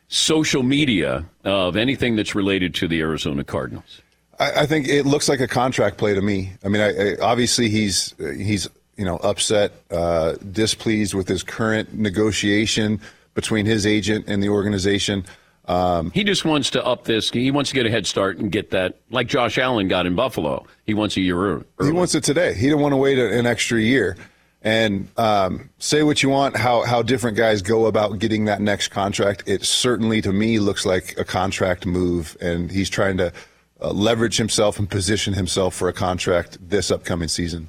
[0.09, 4.01] social media of anything that's related to the Arizona Cardinals?
[4.39, 6.53] I, I think it looks like a contract play to me.
[6.65, 8.69] I mean, I, I, obviously he's uh, he's
[9.03, 13.01] you know upset, uh, displeased with his current negotiation
[13.35, 15.25] between his agent and the organization.
[15.65, 17.29] Um, he just wants to up this.
[17.29, 20.15] He wants to get a head start and get that, like Josh Allen got in
[20.15, 20.65] Buffalo.
[20.87, 21.65] He wants a year early.
[21.83, 22.55] He wants it today.
[22.55, 24.17] He didn't want to wait an extra year.
[24.63, 28.89] And um, say what you want, how how different guys go about getting that next
[28.89, 29.43] contract.
[29.47, 33.33] It certainly, to me, looks like a contract move, and he's trying to
[33.81, 37.69] uh, leverage himself and position himself for a contract this upcoming season.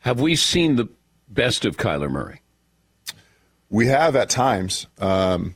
[0.00, 0.88] Have we seen the
[1.28, 2.40] best of Kyler Murray?
[3.70, 4.86] We have at times.
[4.98, 5.54] Um,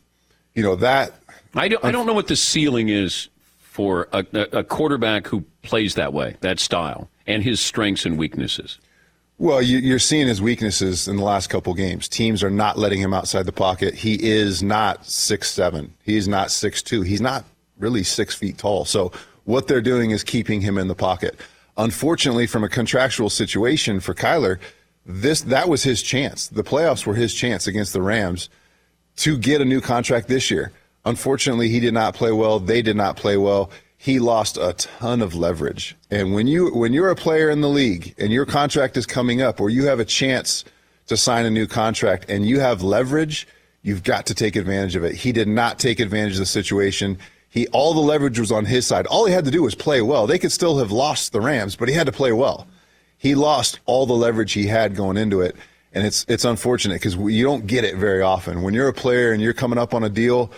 [0.55, 1.13] you know that
[1.55, 3.29] I don't, I don't know what the ceiling is
[3.59, 8.79] for a, a quarterback who plays that way, that style, and his strengths and weaknesses.
[9.39, 12.07] Well, you, are seeing his weaknesses in the last couple games.
[12.07, 13.95] Teams are not letting him outside the pocket.
[13.95, 15.95] He is not six seven.
[16.05, 17.03] He's not six two.
[17.03, 17.45] He's not
[17.79, 18.85] really six feet tall.
[18.85, 19.11] So
[19.45, 21.37] what they're doing is keeping him in the pocket.
[21.77, 24.59] Unfortunately, from a contractual situation for Kyler,
[25.07, 26.49] this that was his chance.
[26.49, 28.49] The playoffs were his chance against the Rams
[29.17, 30.73] to get a new contract this year.
[31.05, 32.59] Unfortunately, he did not play well.
[32.59, 33.71] They did not play well.
[33.97, 35.97] He lost a ton of leverage.
[36.11, 39.43] And when you when you're a player in the league and your contract is coming
[39.43, 40.65] up or you have a chance
[41.07, 43.47] to sign a new contract and you have leverage,
[43.83, 45.15] you've got to take advantage of it.
[45.15, 47.19] He did not take advantage of the situation.
[47.53, 49.07] He all the leverage was on his side.
[49.07, 50.27] All he had to do was play well.
[50.27, 52.67] They could still have lost the Rams, but he had to play well.
[53.19, 55.55] He lost all the leverage he had going into it,
[55.93, 58.63] and it's it's unfortunate because you don't get it very often.
[58.63, 60.51] When you're a player and you're coming up on a deal,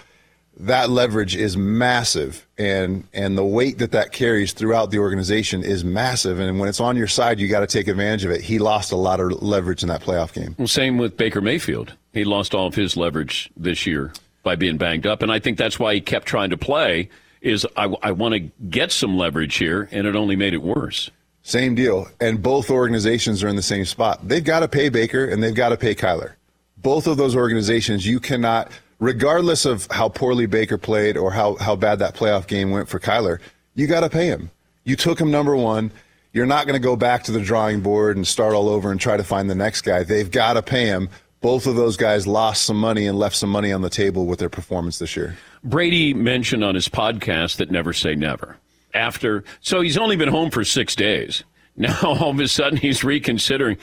[0.61, 5.83] that leverage is massive, and and the weight that that carries throughout the organization is
[5.83, 6.39] massive.
[6.39, 8.41] And when it's on your side, you got to take advantage of it.
[8.41, 10.55] He lost a lot of leverage in that playoff game.
[10.59, 11.95] Well, same with Baker Mayfield.
[12.13, 14.13] He lost all of his leverage this year
[14.45, 15.23] by being banged up.
[15.23, 17.09] And I think that's why he kept trying to play
[17.41, 21.11] is I, I want to get some leverage here, and it only made it worse.
[21.43, 22.09] Same deal.
[22.21, 24.27] And both organizations are in the same spot.
[24.27, 26.33] They've got to pay Baker and they've got to pay Kyler.
[26.79, 31.77] Both of those organizations, you cannot, regardless of how poorly Baker played or how, how
[31.77, 33.41] bad that playoff game went for Kyler,
[33.75, 34.51] you got to pay him.
[34.85, 35.91] You took him number one.
[36.33, 38.99] You're not going to go back to the drawing board and start all over and
[38.99, 40.03] try to find the next guy.
[40.03, 41.11] They've got to pay him
[41.45, 44.39] both of those guys lost some money and left some money on the table with
[44.39, 45.37] their performance this year.
[45.63, 48.57] Brady mentioned on his podcast that never say never.
[48.95, 51.45] After, so he's only been home for six days.
[51.77, 53.79] Now all of a sudden he's reconsidering.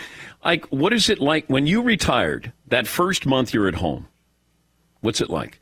[0.45, 2.54] Like, what is it like when you retired?
[2.67, 4.08] That first month you're at home.
[5.02, 5.60] What's it like?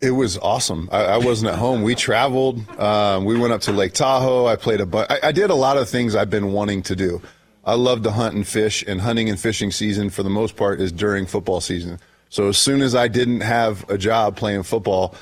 [0.00, 0.88] It was awesome.
[0.90, 1.82] I, I wasn't at home.
[1.82, 2.68] We traveled.
[2.80, 4.46] Um, we went up to Lake Tahoe.
[4.46, 5.08] I played a bunch.
[5.08, 7.22] I, I did a lot of things I've been wanting to do.
[7.64, 10.80] I love to hunt and fish, and hunting and fishing season for the most part
[10.80, 11.98] is during football season.
[12.30, 15.14] So as soon as I didn't have a job playing football,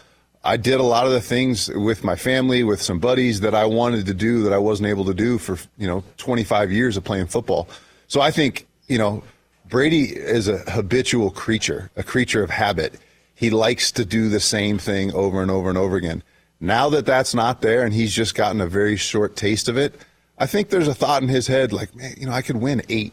[0.44, 3.64] I did a lot of the things with my family, with some buddies that I
[3.64, 7.05] wanted to do that I wasn't able to do for you know 25 years of
[7.05, 7.68] playing football.
[8.07, 9.22] So I think you know
[9.68, 12.94] Brady is a habitual creature, a creature of habit.
[13.35, 16.22] He likes to do the same thing over and over and over again.
[16.61, 19.94] Now that that's not there, and he's just gotten a very short taste of it,
[20.38, 22.83] I think there's a thought in his head like, man, you know, I could win
[22.88, 23.12] eight.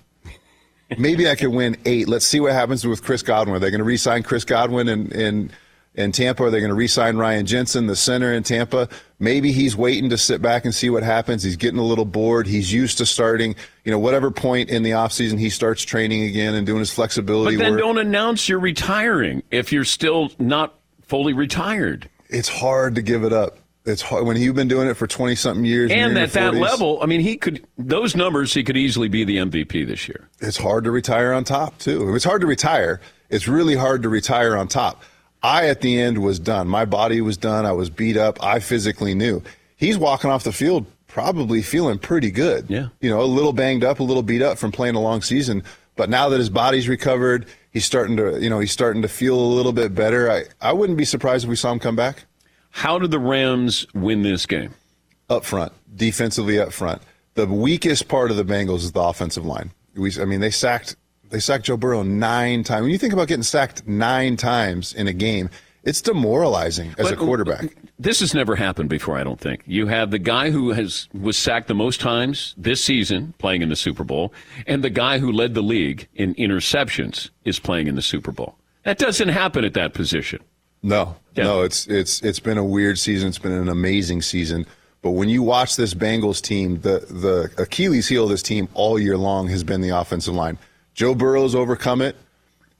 [0.98, 2.08] Maybe I could win eight.
[2.08, 3.56] Let's see what happens with Chris Godwin.
[3.56, 5.52] Are they going to re-sign Chris Godwin in, in,
[5.96, 6.44] in Tampa?
[6.44, 8.88] Are they going to re-sign Ryan Jensen, the center in Tampa?
[9.18, 11.42] Maybe he's waiting to sit back and see what happens.
[11.42, 12.46] He's getting a little bored.
[12.46, 16.54] He's used to starting, you know, whatever point in the offseason he starts training again
[16.54, 17.82] and doing his flexibility But then work.
[17.82, 22.08] don't announce you're retiring if you're still not fully retired.
[22.30, 23.58] It's hard to give it up.
[23.86, 25.91] It's hard when you've been doing it for twenty something years.
[25.91, 28.54] And at that level, I mean, he could those numbers.
[28.54, 30.28] He could easily be the MVP this year.
[30.39, 32.15] It's hard to retire on top too.
[32.15, 33.00] It's hard to retire.
[33.30, 35.04] It's really hard to retire on top.
[35.43, 36.67] I at the end was done.
[36.67, 37.65] My body was done.
[37.65, 38.43] I was beat up.
[38.43, 39.43] I physically knew.
[39.76, 42.65] He's walking off the field probably feeling pretty good.
[42.67, 42.89] Yeah.
[43.00, 45.63] You know, a little banged up, a little beat up from playing a long season.
[45.95, 49.39] But now that his body's recovered, he's starting to, you know, he's starting to feel
[49.39, 50.30] a little bit better.
[50.30, 52.26] I, I wouldn't be surprised if we saw him come back.
[52.76, 54.74] How did the Rams win this game?
[55.30, 57.02] Up front, defensively up front.
[57.36, 59.72] The weakest part of the Bengals is the offensive line.
[59.96, 60.98] We, I mean, they sacked
[61.30, 62.82] they sacked Joe Burrow nine times.
[62.82, 65.50] When you think about getting sacked nine times in a game,
[65.84, 67.74] it's demoralizing as But a quarterback.
[67.98, 69.64] This has never happened before, I don't think.
[69.66, 73.70] You have the guy who has was sacked the most times this season playing in
[73.70, 74.34] the Super Bowl,
[74.68, 78.58] and the guy who led the league in interceptions is playing in the Super Bowl.
[78.84, 80.42] That doesn't happen at that position.
[80.86, 81.45] No, Yeah.
[81.45, 83.30] no, it's it's it's been a weird season.
[83.30, 84.65] It's been an amazing season.
[85.02, 89.00] But when you watch this Bengals team, the the Achilles heel of this team all
[89.00, 90.58] year long has been the offensive line.
[90.93, 92.15] Joe Burrow's overcome it.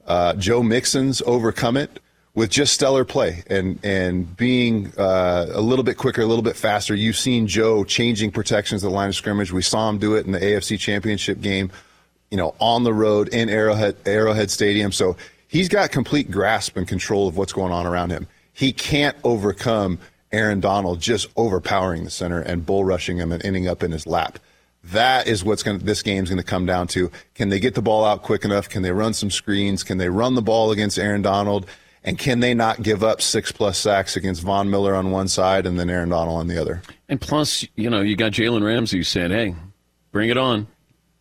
[0.06, 2.00] Uh, Joe Mixon's overcome it
[2.36, 6.56] with just stellar play and and being uh, a little bit quicker, a little bit
[6.56, 6.94] faster.
[6.94, 9.52] You've seen Joe changing protections at the line of scrimmage.
[9.52, 11.72] We saw him do it in the AFC Championship game,
[12.30, 14.92] you know, on the road in Arrowhead Arrowhead Stadium.
[14.92, 18.28] So he's got complete grasp and control of what's going on around him.
[18.54, 20.00] He can't overcome
[20.32, 24.06] Aaron Donald just overpowering the center and bull rushing him and ending up in his
[24.06, 24.40] lap.
[24.86, 27.10] That is what's going to, this game's going to come down to.
[27.34, 28.70] Can they get the ball out quick enough?
[28.70, 29.84] Can they run some screens?
[29.84, 31.66] Can they run the ball against Aaron Donald?
[32.04, 35.66] And can they not give up six plus sacks against Von Miller on one side
[35.66, 36.84] and then Aaron Donald on the other?
[37.10, 39.56] And plus, you know, you got Jalen Ramsey saying, hey,
[40.12, 40.68] bring it on.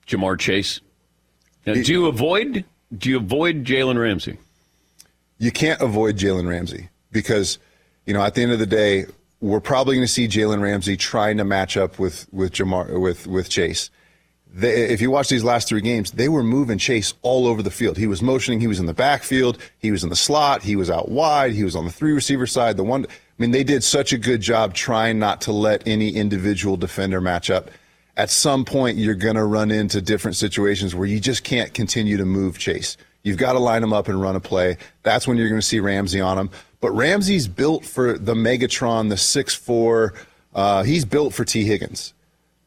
[0.07, 0.83] Ja'Marr Chase.
[1.65, 2.67] Now, do you avoid
[2.99, 4.39] do you avoid Jalen Ramsey?
[5.39, 7.59] You can't avoid Jalen Ramsey because,
[8.07, 9.07] you know, at the end of the day,
[9.41, 13.27] we're probably going to see Jalen Ramsey trying to match up with with Ja'Marr with
[13.27, 13.91] with Chase.
[14.57, 17.73] They, if you watch these last three games, they were moving Chase all over the
[17.73, 17.99] field.
[17.99, 18.61] He was motioning.
[18.61, 19.59] He was in the backfield.
[19.81, 20.63] He was in the slot.
[20.63, 21.53] He was out wide.
[21.53, 22.77] He was on the three receiver side.
[22.77, 26.11] The one, I mean, they did such a good job trying not to let any
[26.11, 27.69] individual defender match up.
[28.17, 32.17] At some point, you're going to run into different situations where you just can't continue
[32.17, 32.97] to move Chase.
[33.23, 34.77] You've got to line him up and run a play.
[35.03, 36.51] That's when you're going to see Ramsey on him.
[36.81, 40.15] But Ramsey's built for the Megatron, the six four.
[40.55, 42.15] Uh, he's built for Tee Higgins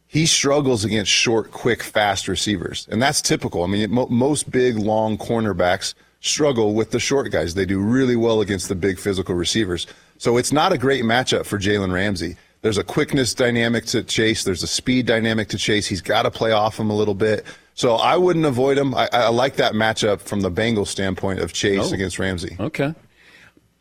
[0.07, 2.87] he struggles against short, quick, fast receivers.
[2.89, 3.63] And that's typical.
[3.63, 7.53] I mean, mo- most big, long cornerbacks struggle with the short guys.
[7.53, 9.85] They do really well against the big physical receivers.
[10.17, 12.37] So it's not a great matchup for Jalen Ramsey.
[12.61, 14.43] There's a quickness dynamic to Chase.
[14.43, 15.85] There's a speed dynamic to Chase.
[15.87, 17.45] He's got to play off him a little bit.
[17.75, 18.95] So I wouldn't avoid him.
[18.95, 21.93] I, I like that matchup from the Bengals standpoint of Chase Oh.
[21.93, 22.57] against Ramsey.
[22.59, 22.93] Okay.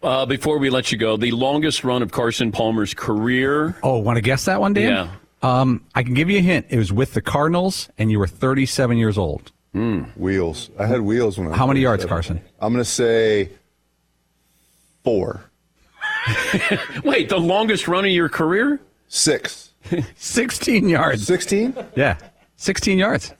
[0.03, 3.77] Uh, before we let you go, the longest run of Carson Palmer's career.
[3.83, 4.93] Oh, want to guess that one, Dan?
[4.93, 5.11] Yeah.
[5.43, 6.67] Um, I can give you a hint.
[6.69, 9.53] It was with the Cardinals, and you were 37 years old.
[9.73, 10.71] Wheels.
[10.79, 12.09] I had wheels when I was How many yards, 37.
[12.39, 12.53] Carson?
[12.61, 13.51] I'm going to say
[15.05, 15.51] four.
[17.05, 18.81] Wait, the longest run of your career?
[19.09, 19.73] Six.
[20.17, 21.27] 16 yards.
[21.27, 21.75] 16?
[21.95, 22.19] Yeah,
[22.57, 23.33] 16 yards.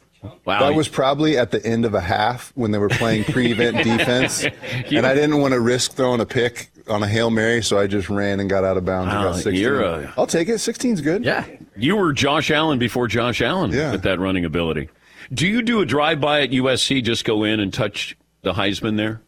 [0.45, 0.61] Wow.
[0.61, 4.45] That was probably at the end of a half when they were playing prevent defense,
[4.45, 7.87] and I didn't want to risk throwing a pick on a hail mary, so I
[7.87, 9.13] just ran and got out of bounds.
[9.13, 9.55] and Wow, got 16.
[9.55, 10.55] you're a- I'll take it.
[10.55, 11.25] 16's good.
[11.25, 11.45] Yeah.
[11.77, 13.93] You were Josh Allen before Josh Allen Yeah.
[13.93, 14.89] with that running ability.
[15.33, 18.97] Do you do a drive by at USC, just go in and touch the Heisman
[18.97, 19.21] there?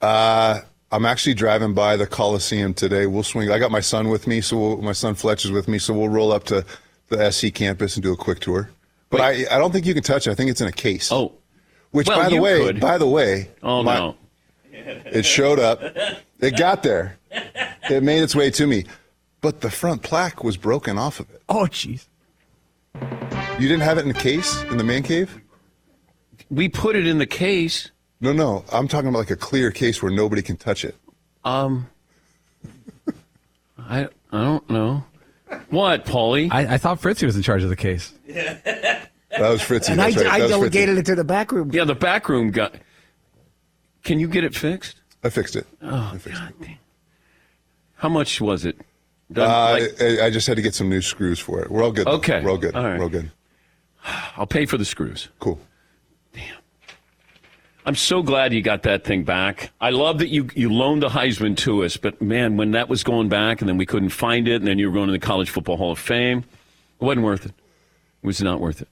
[0.00, 0.60] Uh,
[0.92, 3.06] I'm actually driving by the Coliseum today.
[3.06, 3.50] We'll swing.
[3.50, 5.94] I got my son with me, so we'll, my son Fletch is with me, so
[5.94, 6.64] we'll roll up to
[7.08, 8.70] the SC campus and do a quick tour.
[9.08, 10.30] But I, I don't think you can touch it.
[10.30, 11.10] I think it's in a case.
[11.12, 11.32] Oh,
[11.92, 12.80] which well, by the way, could.
[12.80, 14.16] by the way, oh my- no.
[14.72, 15.82] It showed up.
[16.40, 17.18] It got there.
[17.90, 18.86] It made its way to me.
[19.40, 21.42] But the front plaque was broken off of it.
[21.48, 22.06] Oh, jeez.
[22.94, 25.40] You didn't have it in the case in the man cave?
[26.50, 27.90] We put it in the case.
[28.20, 28.64] No, no.
[28.72, 30.94] I'm talking about like a clear case where nobody can touch it.
[31.44, 31.88] Um,
[33.78, 35.04] I I don't know.
[35.70, 36.48] What, Paulie?
[36.52, 38.12] I, I thought Fritzy was in charge of the case.
[38.28, 39.08] That
[39.38, 39.92] was Fritzy.
[39.92, 40.32] And I, That's right.
[40.34, 40.70] I That was Fritzy.
[40.70, 41.70] delegated it to the back room.
[41.72, 42.74] yeah, the back room got.
[44.04, 45.00] Can you get it fixed?
[45.24, 45.66] I fixed it.
[45.82, 46.52] Oh, I fixed God.
[46.60, 46.68] it.
[47.96, 48.78] How much was it?
[49.32, 51.70] Done, Uh, like- I, I just had to get some new screws for it.
[51.70, 52.06] We're all good.
[52.06, 52.12] though.
[52.12, 52.42] Okay.
[52.44, 52.74] We're all good.
[52.74, 52.96] All right.
[52.98, 53.30] We're all good.
[54.36, 55.28] I'll pay for the screws.
[55.40, 55.58] Cool.
[57.86, 59.72] I'm so glad you got that thing back.
[59.80, 63.02] I love that you you loaned the Heisman to us, but man, when that was
[63.02, 65.18] going back and then we couldn't find it, and then you were going to the
[65.18, 66.44] College Football Hall of Fame,
[67.00, 67.52] it wasn't worth it.
[68.22, 68.88] It was not worth it.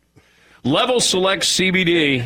[0.64, 2.24] Level Select CBD.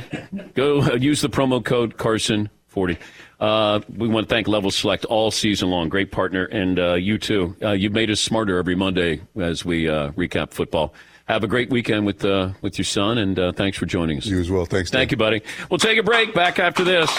[0.55, 2.97] Go uh, use the promo code Carson forty.
[3.41, 5.89] Uh, we want to thank Level Select all season long.
[5.89, 7.57] Great partner, and uh, you too.
[7.61, 10.95] Uh, you've made us smarter every Monday as we uh, recap football.
[11.27, 14.27] Have a great weekend with uh, with your son, and uh, thanks for joining us.
[14.27, 14.65] You as well.
[14.65, 14.91] Thanks.
[14.91, 15.43] Thank you, buddy.
[15.71, 16.35] We'll take a break.
[16.35, 17.11] Back after this.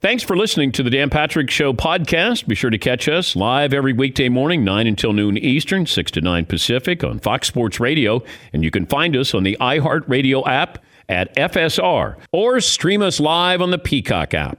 [0.00, 2.46] Thanks for listening to the Dan Patrick Show podcast.
[2.46, 6.20] Be sure to catch us live every weekday morning, 9 until noon Eastern, 6 to
[6.20, 8.22] 9 Pacific on Fox Sports Radio.
[8.52, 13.60] And you can find us on the iHeartRadio app at FSR or stream us live
[13.60, 14.58] on the Peacock app.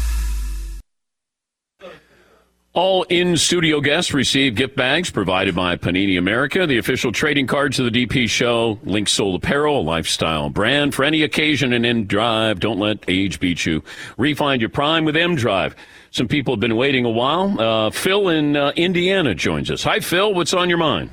[2.73, 7.77] All in studio guests receive gift bags provided by Panini America, the official trading cards
[7.79, 8.79] of the DP show.
[8.85, 12.61] Linksoul Apparel, a lifestyle brand for any occasion and M Drive.
[12.61, 13.83] Don't let age beat you.
[14.17, 15.75] Refine your prime with M Drive.
[16.11, 17.59] Some people have been waiting a while.
[17.59, 19.83] Uh, Phil in uh, Indiana joins us.
[19.83, 20.33] Hi, Phil.
[20.33, 21.11] What's on your mind?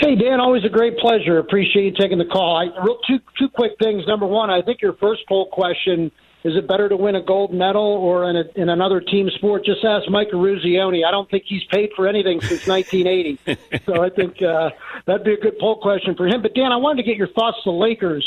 [0.00, 1.38] Hey Dan, always a great pleasure.
[1.38, 2.56] Appreciate you taking the call.
[2.56, 4.06] I, real two two quick things.
[4.06, 6.12] Number one, I think your first poll question
[6.42, 9.64] is it better to win a gold medal or in, a, in another team sport?
[9.64, 11.04] Just ask Mike Eruzione.
[11.06, 13.80] I don't think he's paid for anything since 1980.
[13.84, 14.70] so I think uh,
[15.06, 16.40] that'd be a good poll question for him.
[16.40, 17.58] But Dan, I wanted to get your thoughts.
[17.64, 18.26] The Lakers.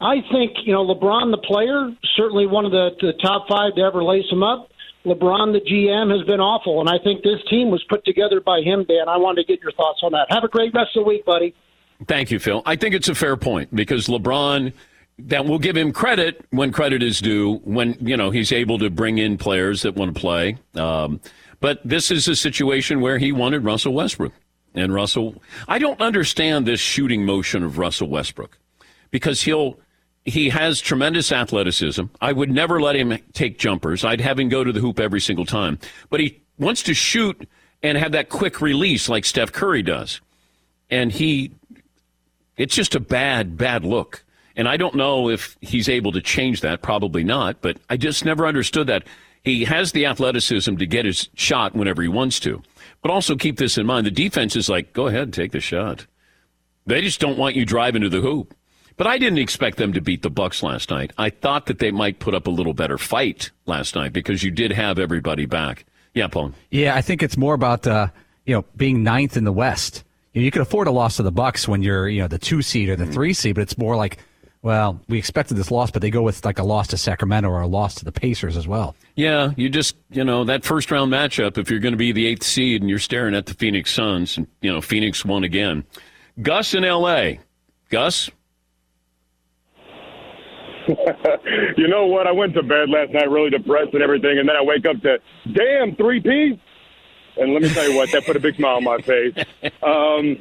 [0.00, 3.82] I think you know LeBron, the player, certainly one of the, the top five to
[3.82, 4.70] ever lace him up.
[5.06, 8.62] LeBron, the GM, has been awful, and I think this team was put together by
[8.62, 8.84] him.
[8.84, 10.26] Dan, I wanted to get your thoughts on that.
[10.30, 11.54] Have a great rest of the week, buddy.
[12.06, 12.62] Thank you, Phil.
[12.66, 14.72] I think it's a fair point because LeBron
[15.18, 18.90] that will give him credit when credit is due when you know he's able to
[18.90, 20.56] bring in players that want to play.
[20.74, 21.20] Um,
[21.60, 24.32] but this is a situation where he wanted russell westbrook.
[24.74, 28.58] And russell i don't understand this shooting motion of russell westbrook
[29.12, 29.78] because he'll
[30.24, 32.04] he has tremendous athleticism.
[32.20, 34.04] I would never let him take jumpers.
[34.04, 35.78] I'd have him go to the hoop every single time.
[36.08, 37.46] But he wants to shoot
[37.82, 40.20] and have that quick release like steph curry does.
[40.90, 41.52] And he
[42.56, 44.23] it's just a bad bad look
[44.56, 48.24] and I don't know if he's able to change that, probably not, but I just
[48.24, 49.04] never understood that.
[49.42, 52.62] He has the athleticism to get his shot whenever he wants to.
[53.02, 56.06] But also keep this in mind the defense is like, go ahead, take the shot.
[56.86, 58.54] They just don't want you driving to the hoop.
[58.96, 61.12] But I didn't expect them to beat the Bucks last night.
[61.18, 64.50] I thought that they might put up a little better fight last night because you
[64.50, 65.84] did have everybody back.
[66.14, 66.52] Yeah, Paul.
[66.70, 68.08] Yeah, I think it's more about uh,
[68.46, 70.04] you know being ninth in the West.
[70.32, 72.38] You, know, you could afford a loss to the Bucks when you're you know the
[72.38, 74.18] two seed or the three seed, but it's more like
[74.64, 77.60] well, we expected this loss, but they go with like a loss to Sacramento or
[77.60, 78.96] a loss to the Pacers as well.
[79.14, 82.26] Yeah, you just, you know, that first round matchup, if you're going to be the
[82.26, 85.84] eighth seed and you're staring at the Phoenix Suns, and, you know, Phoenix won again.
[86.40, 87.40] Gus in L.A.
[87.90, 88.30] Gus?
[90.88, 92.26] you know what?
[92.26, 94.98] I went to bed last night really depressed and everything, and then I wake up
[95.02, 95.18] to,
[95.52, 96.60] damn, 3 P?
[97.36, 99.34] And let me tell you what, that put a big smile on my face.
[99.82, 100.38] Um,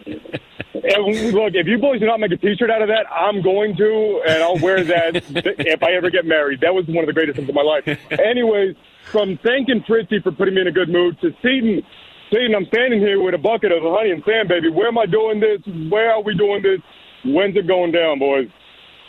[0.73, 4.21] look, if you boys do not make a T-shirt out of that, I'm going to,
[4.27, 6.61] and I'll wear that if I ever get married.
[6.61, 7.87] That was one of the greatest things of my life.
[8.11, 8.75] Anyways,
[9.11, 11.81] from thanking Fritzy for putting me in a good mood to Seton,
[12.29, 14.69] Seton, I'm standing here with a bucket of honey and sand, baby.
[14.69, 15.61] Where am I doing this?
[15.89, 16.79] Where are we doing this?
[17.25, 18.49] When's it going down, boys?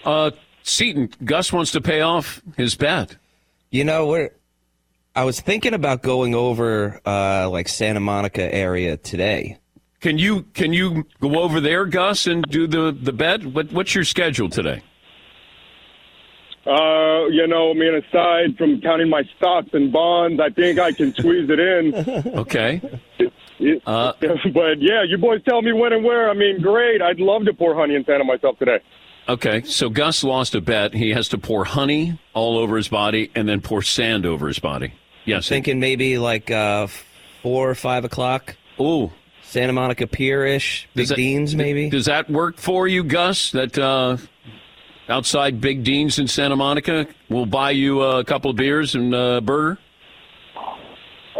[0.04, 0.30] Uh,
[0.62, 3.16] Seton, Gus wants to pay off his bet.
[3.70, 4.30] You know, we're
[5.16, 9.58] I was thinking about going over uh, like Santa Monica area today.
[10.00, 13.46] Can you can you go over there, Gus, and do the the bet?
[13.46, 14.82] What what's your schedule today?
[16.66, 20.92] Uh, you know, I mean, aside from counting my stocks and bonds, I think I
[20.92, 21.94] can squeeze it in.
[22.38, 22.80] okay.
[23.86, 26.28] Uh, but yeah, you boys tell me when and where.
[26.28, 27.00] I mean, great.
[27.00, 28.80] I'd love to pour honey in Santa myself today.
[29.26, 30.92] Okay, so Gus lost a bet.
[30.92, 34.58] He has to pour honey all over his body and then pour sand over his
[34.58, 34.92] body.
[35.24, 35.48] Yes.
[35.48, 36.88] Thinking maybe like uh,
[37.42, 38.56] four or five o'clock.
[38.80, 39.10] Ooh.
[39.42, 40.88] Santa Monica Pier ish.
[40.94, 41.88] Big that, Dean's, maybe.
[41.88, 43.52] Does that work for you, Gus?
[43.52, 44.16] That uh,
[45.08, 49.40] outside Big Dean's in Santa Monica will buy you a couple of beers and a
[49.40, 49.78] burger?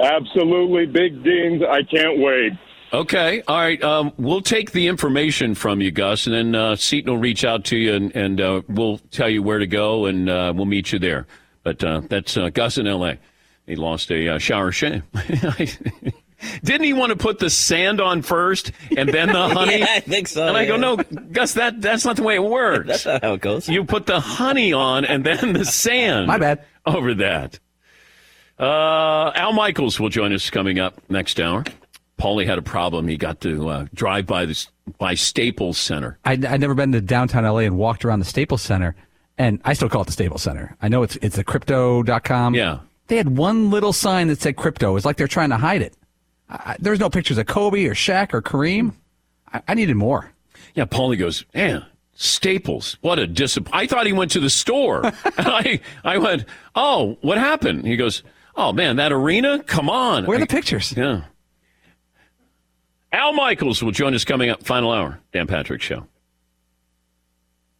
[0.00, 0.86] Absolutely.
[0.86, 1.62] Big Dean's.
[1.62, 2.52] I can't wait.
[2.92, 3.42] Okay.
[3.48, 3.82] All right.
[3.82, 7.64] Um, we'll take the information from you, Gus, and then uh, Seton will reach out
[7.64, 10.92] to you and, and uh, we'll tell you where to go and uh, we'll meet
[10.92, 11.26] you there.
[11.64, 13.18] But uh, that's uh, Gus in L.A.
[13.66, 15.02] He lost a uh, shower shame.
[16.62, 19.78] Didn't he want to put the sand on first and then the honey?
[19.78, 20.46] yeah, I think so.
[20.46, 20.68] And I yeah.
[20.68, 22.86] go, no, Gus, that that's not the way it works.
[22.86, 23.68] that's not how it goes.
[23.68, 26.26] You put the honey on and then the sand.
[26.26, 26.64] My bad.
[26.84, 27.58] Over that.
[28.58, 31.64] Uh, Al Michaels will join us coming up next hour.
[32.18, 33.08] Paulie had a problem.
[33.08, 36.18] He got to uh, drive by this by Staples Center.
[36.24, 38.94] I'd, I'd never been to downtown LA and walked around the Staples Center,
[39.38, 40.76] and I still call it the Staples Center.
[40.80, 42.54] I know it's it's the crypto.com.
[42.54, 42.80] Yeah.
[43.06, 44.96] They had one little sign that said crypto.
[44.96, 45.94] It's like they're trying to hide it.
[46.48, 48.94] I, there's no pictures of Kobe or Shaq or Kareem.
[49.52, 50.32] I, I needed more.
[50.74, 51.84] Yeah, Paulie goes, man,
[52.14, 52.96] Staples.
[53.00, 53.82] What a disappointment.
[53.82, 55.02] I thought he went to the store.
[55.24, 56.44] I, I went,
[56.74, 57.86] oh, what happened?
[57.86, 58.22] He goes,
[58.56, 59.62] oh, man, that arena?
[59.64, 60.24] Come on.
[60.26, 60.94] Where are I, the pictures?
[60.96, 61.22] Yeah.
[63.12, 66.06] Al Michaels will join us coming up, final hour, Dan Patrick Show.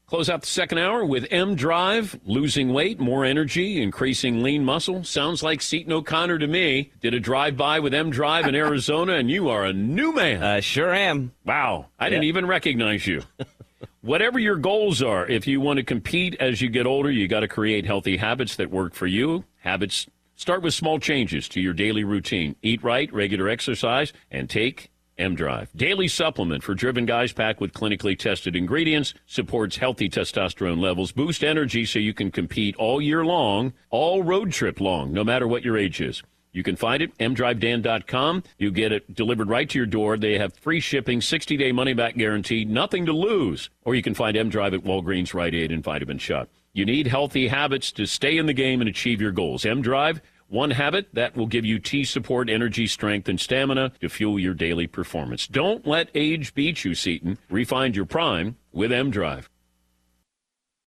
[0.07, 5.03] Close out the second hour with M Drive, losing weight, more energy, increasing lean muscle.
[5.03, 6.93] Sounds like Seton O'Connor to me.
[7.01, 10.43] Did a drive by with M Drive in Arizona, and you are a new man.
[10.43, 11.33] I uh, sure am.
[11.47, 11.87] Wow.
[11.99, 13.23] I didn't even recognize you.
[14.03, 17.41] Whatever your goals are, if you want to compete as you get older, you got
[17.41, 19.45] to create healthy habits that work for you.
[19.61, 22.57] Habits start with small changes to your daily routine.
[22.61, 25.71] Eat right, regular exercise, and take M Drive.
[25.77, 31.45] Daily supplement for driven guys packed with clinically tested ingredients, supports healthy testosterone levels, boost
[31.45, 35.65] energy so you can compete all year long, all road trip long, no matter what
[35.65, 36.23] your age is.
[36.53, 38.45] You can find it, mdrivedan.com.
[38.59, 40.17] You get it delivered right to your door.
[40.17, 43.71] They have free shipping, 60 day money back guarantee, nothing to lose.
[43.85, 46.49] Or you can find M Drive at Walgreens, Rite Aid, and Vitamin Shoppe.
[46.73, 49.65] You need healthy habits to stay in the game and achieve your goals.
[49.65, 54.09] M Drive one habit that will give you T support, energy, strength, and stamina to
[54.09, 55.47] fuel your daily performance.
[55.47, 57.39] Don't let age beat you, Seton.
[57.51, 59.51] Refind your prime with M Drive.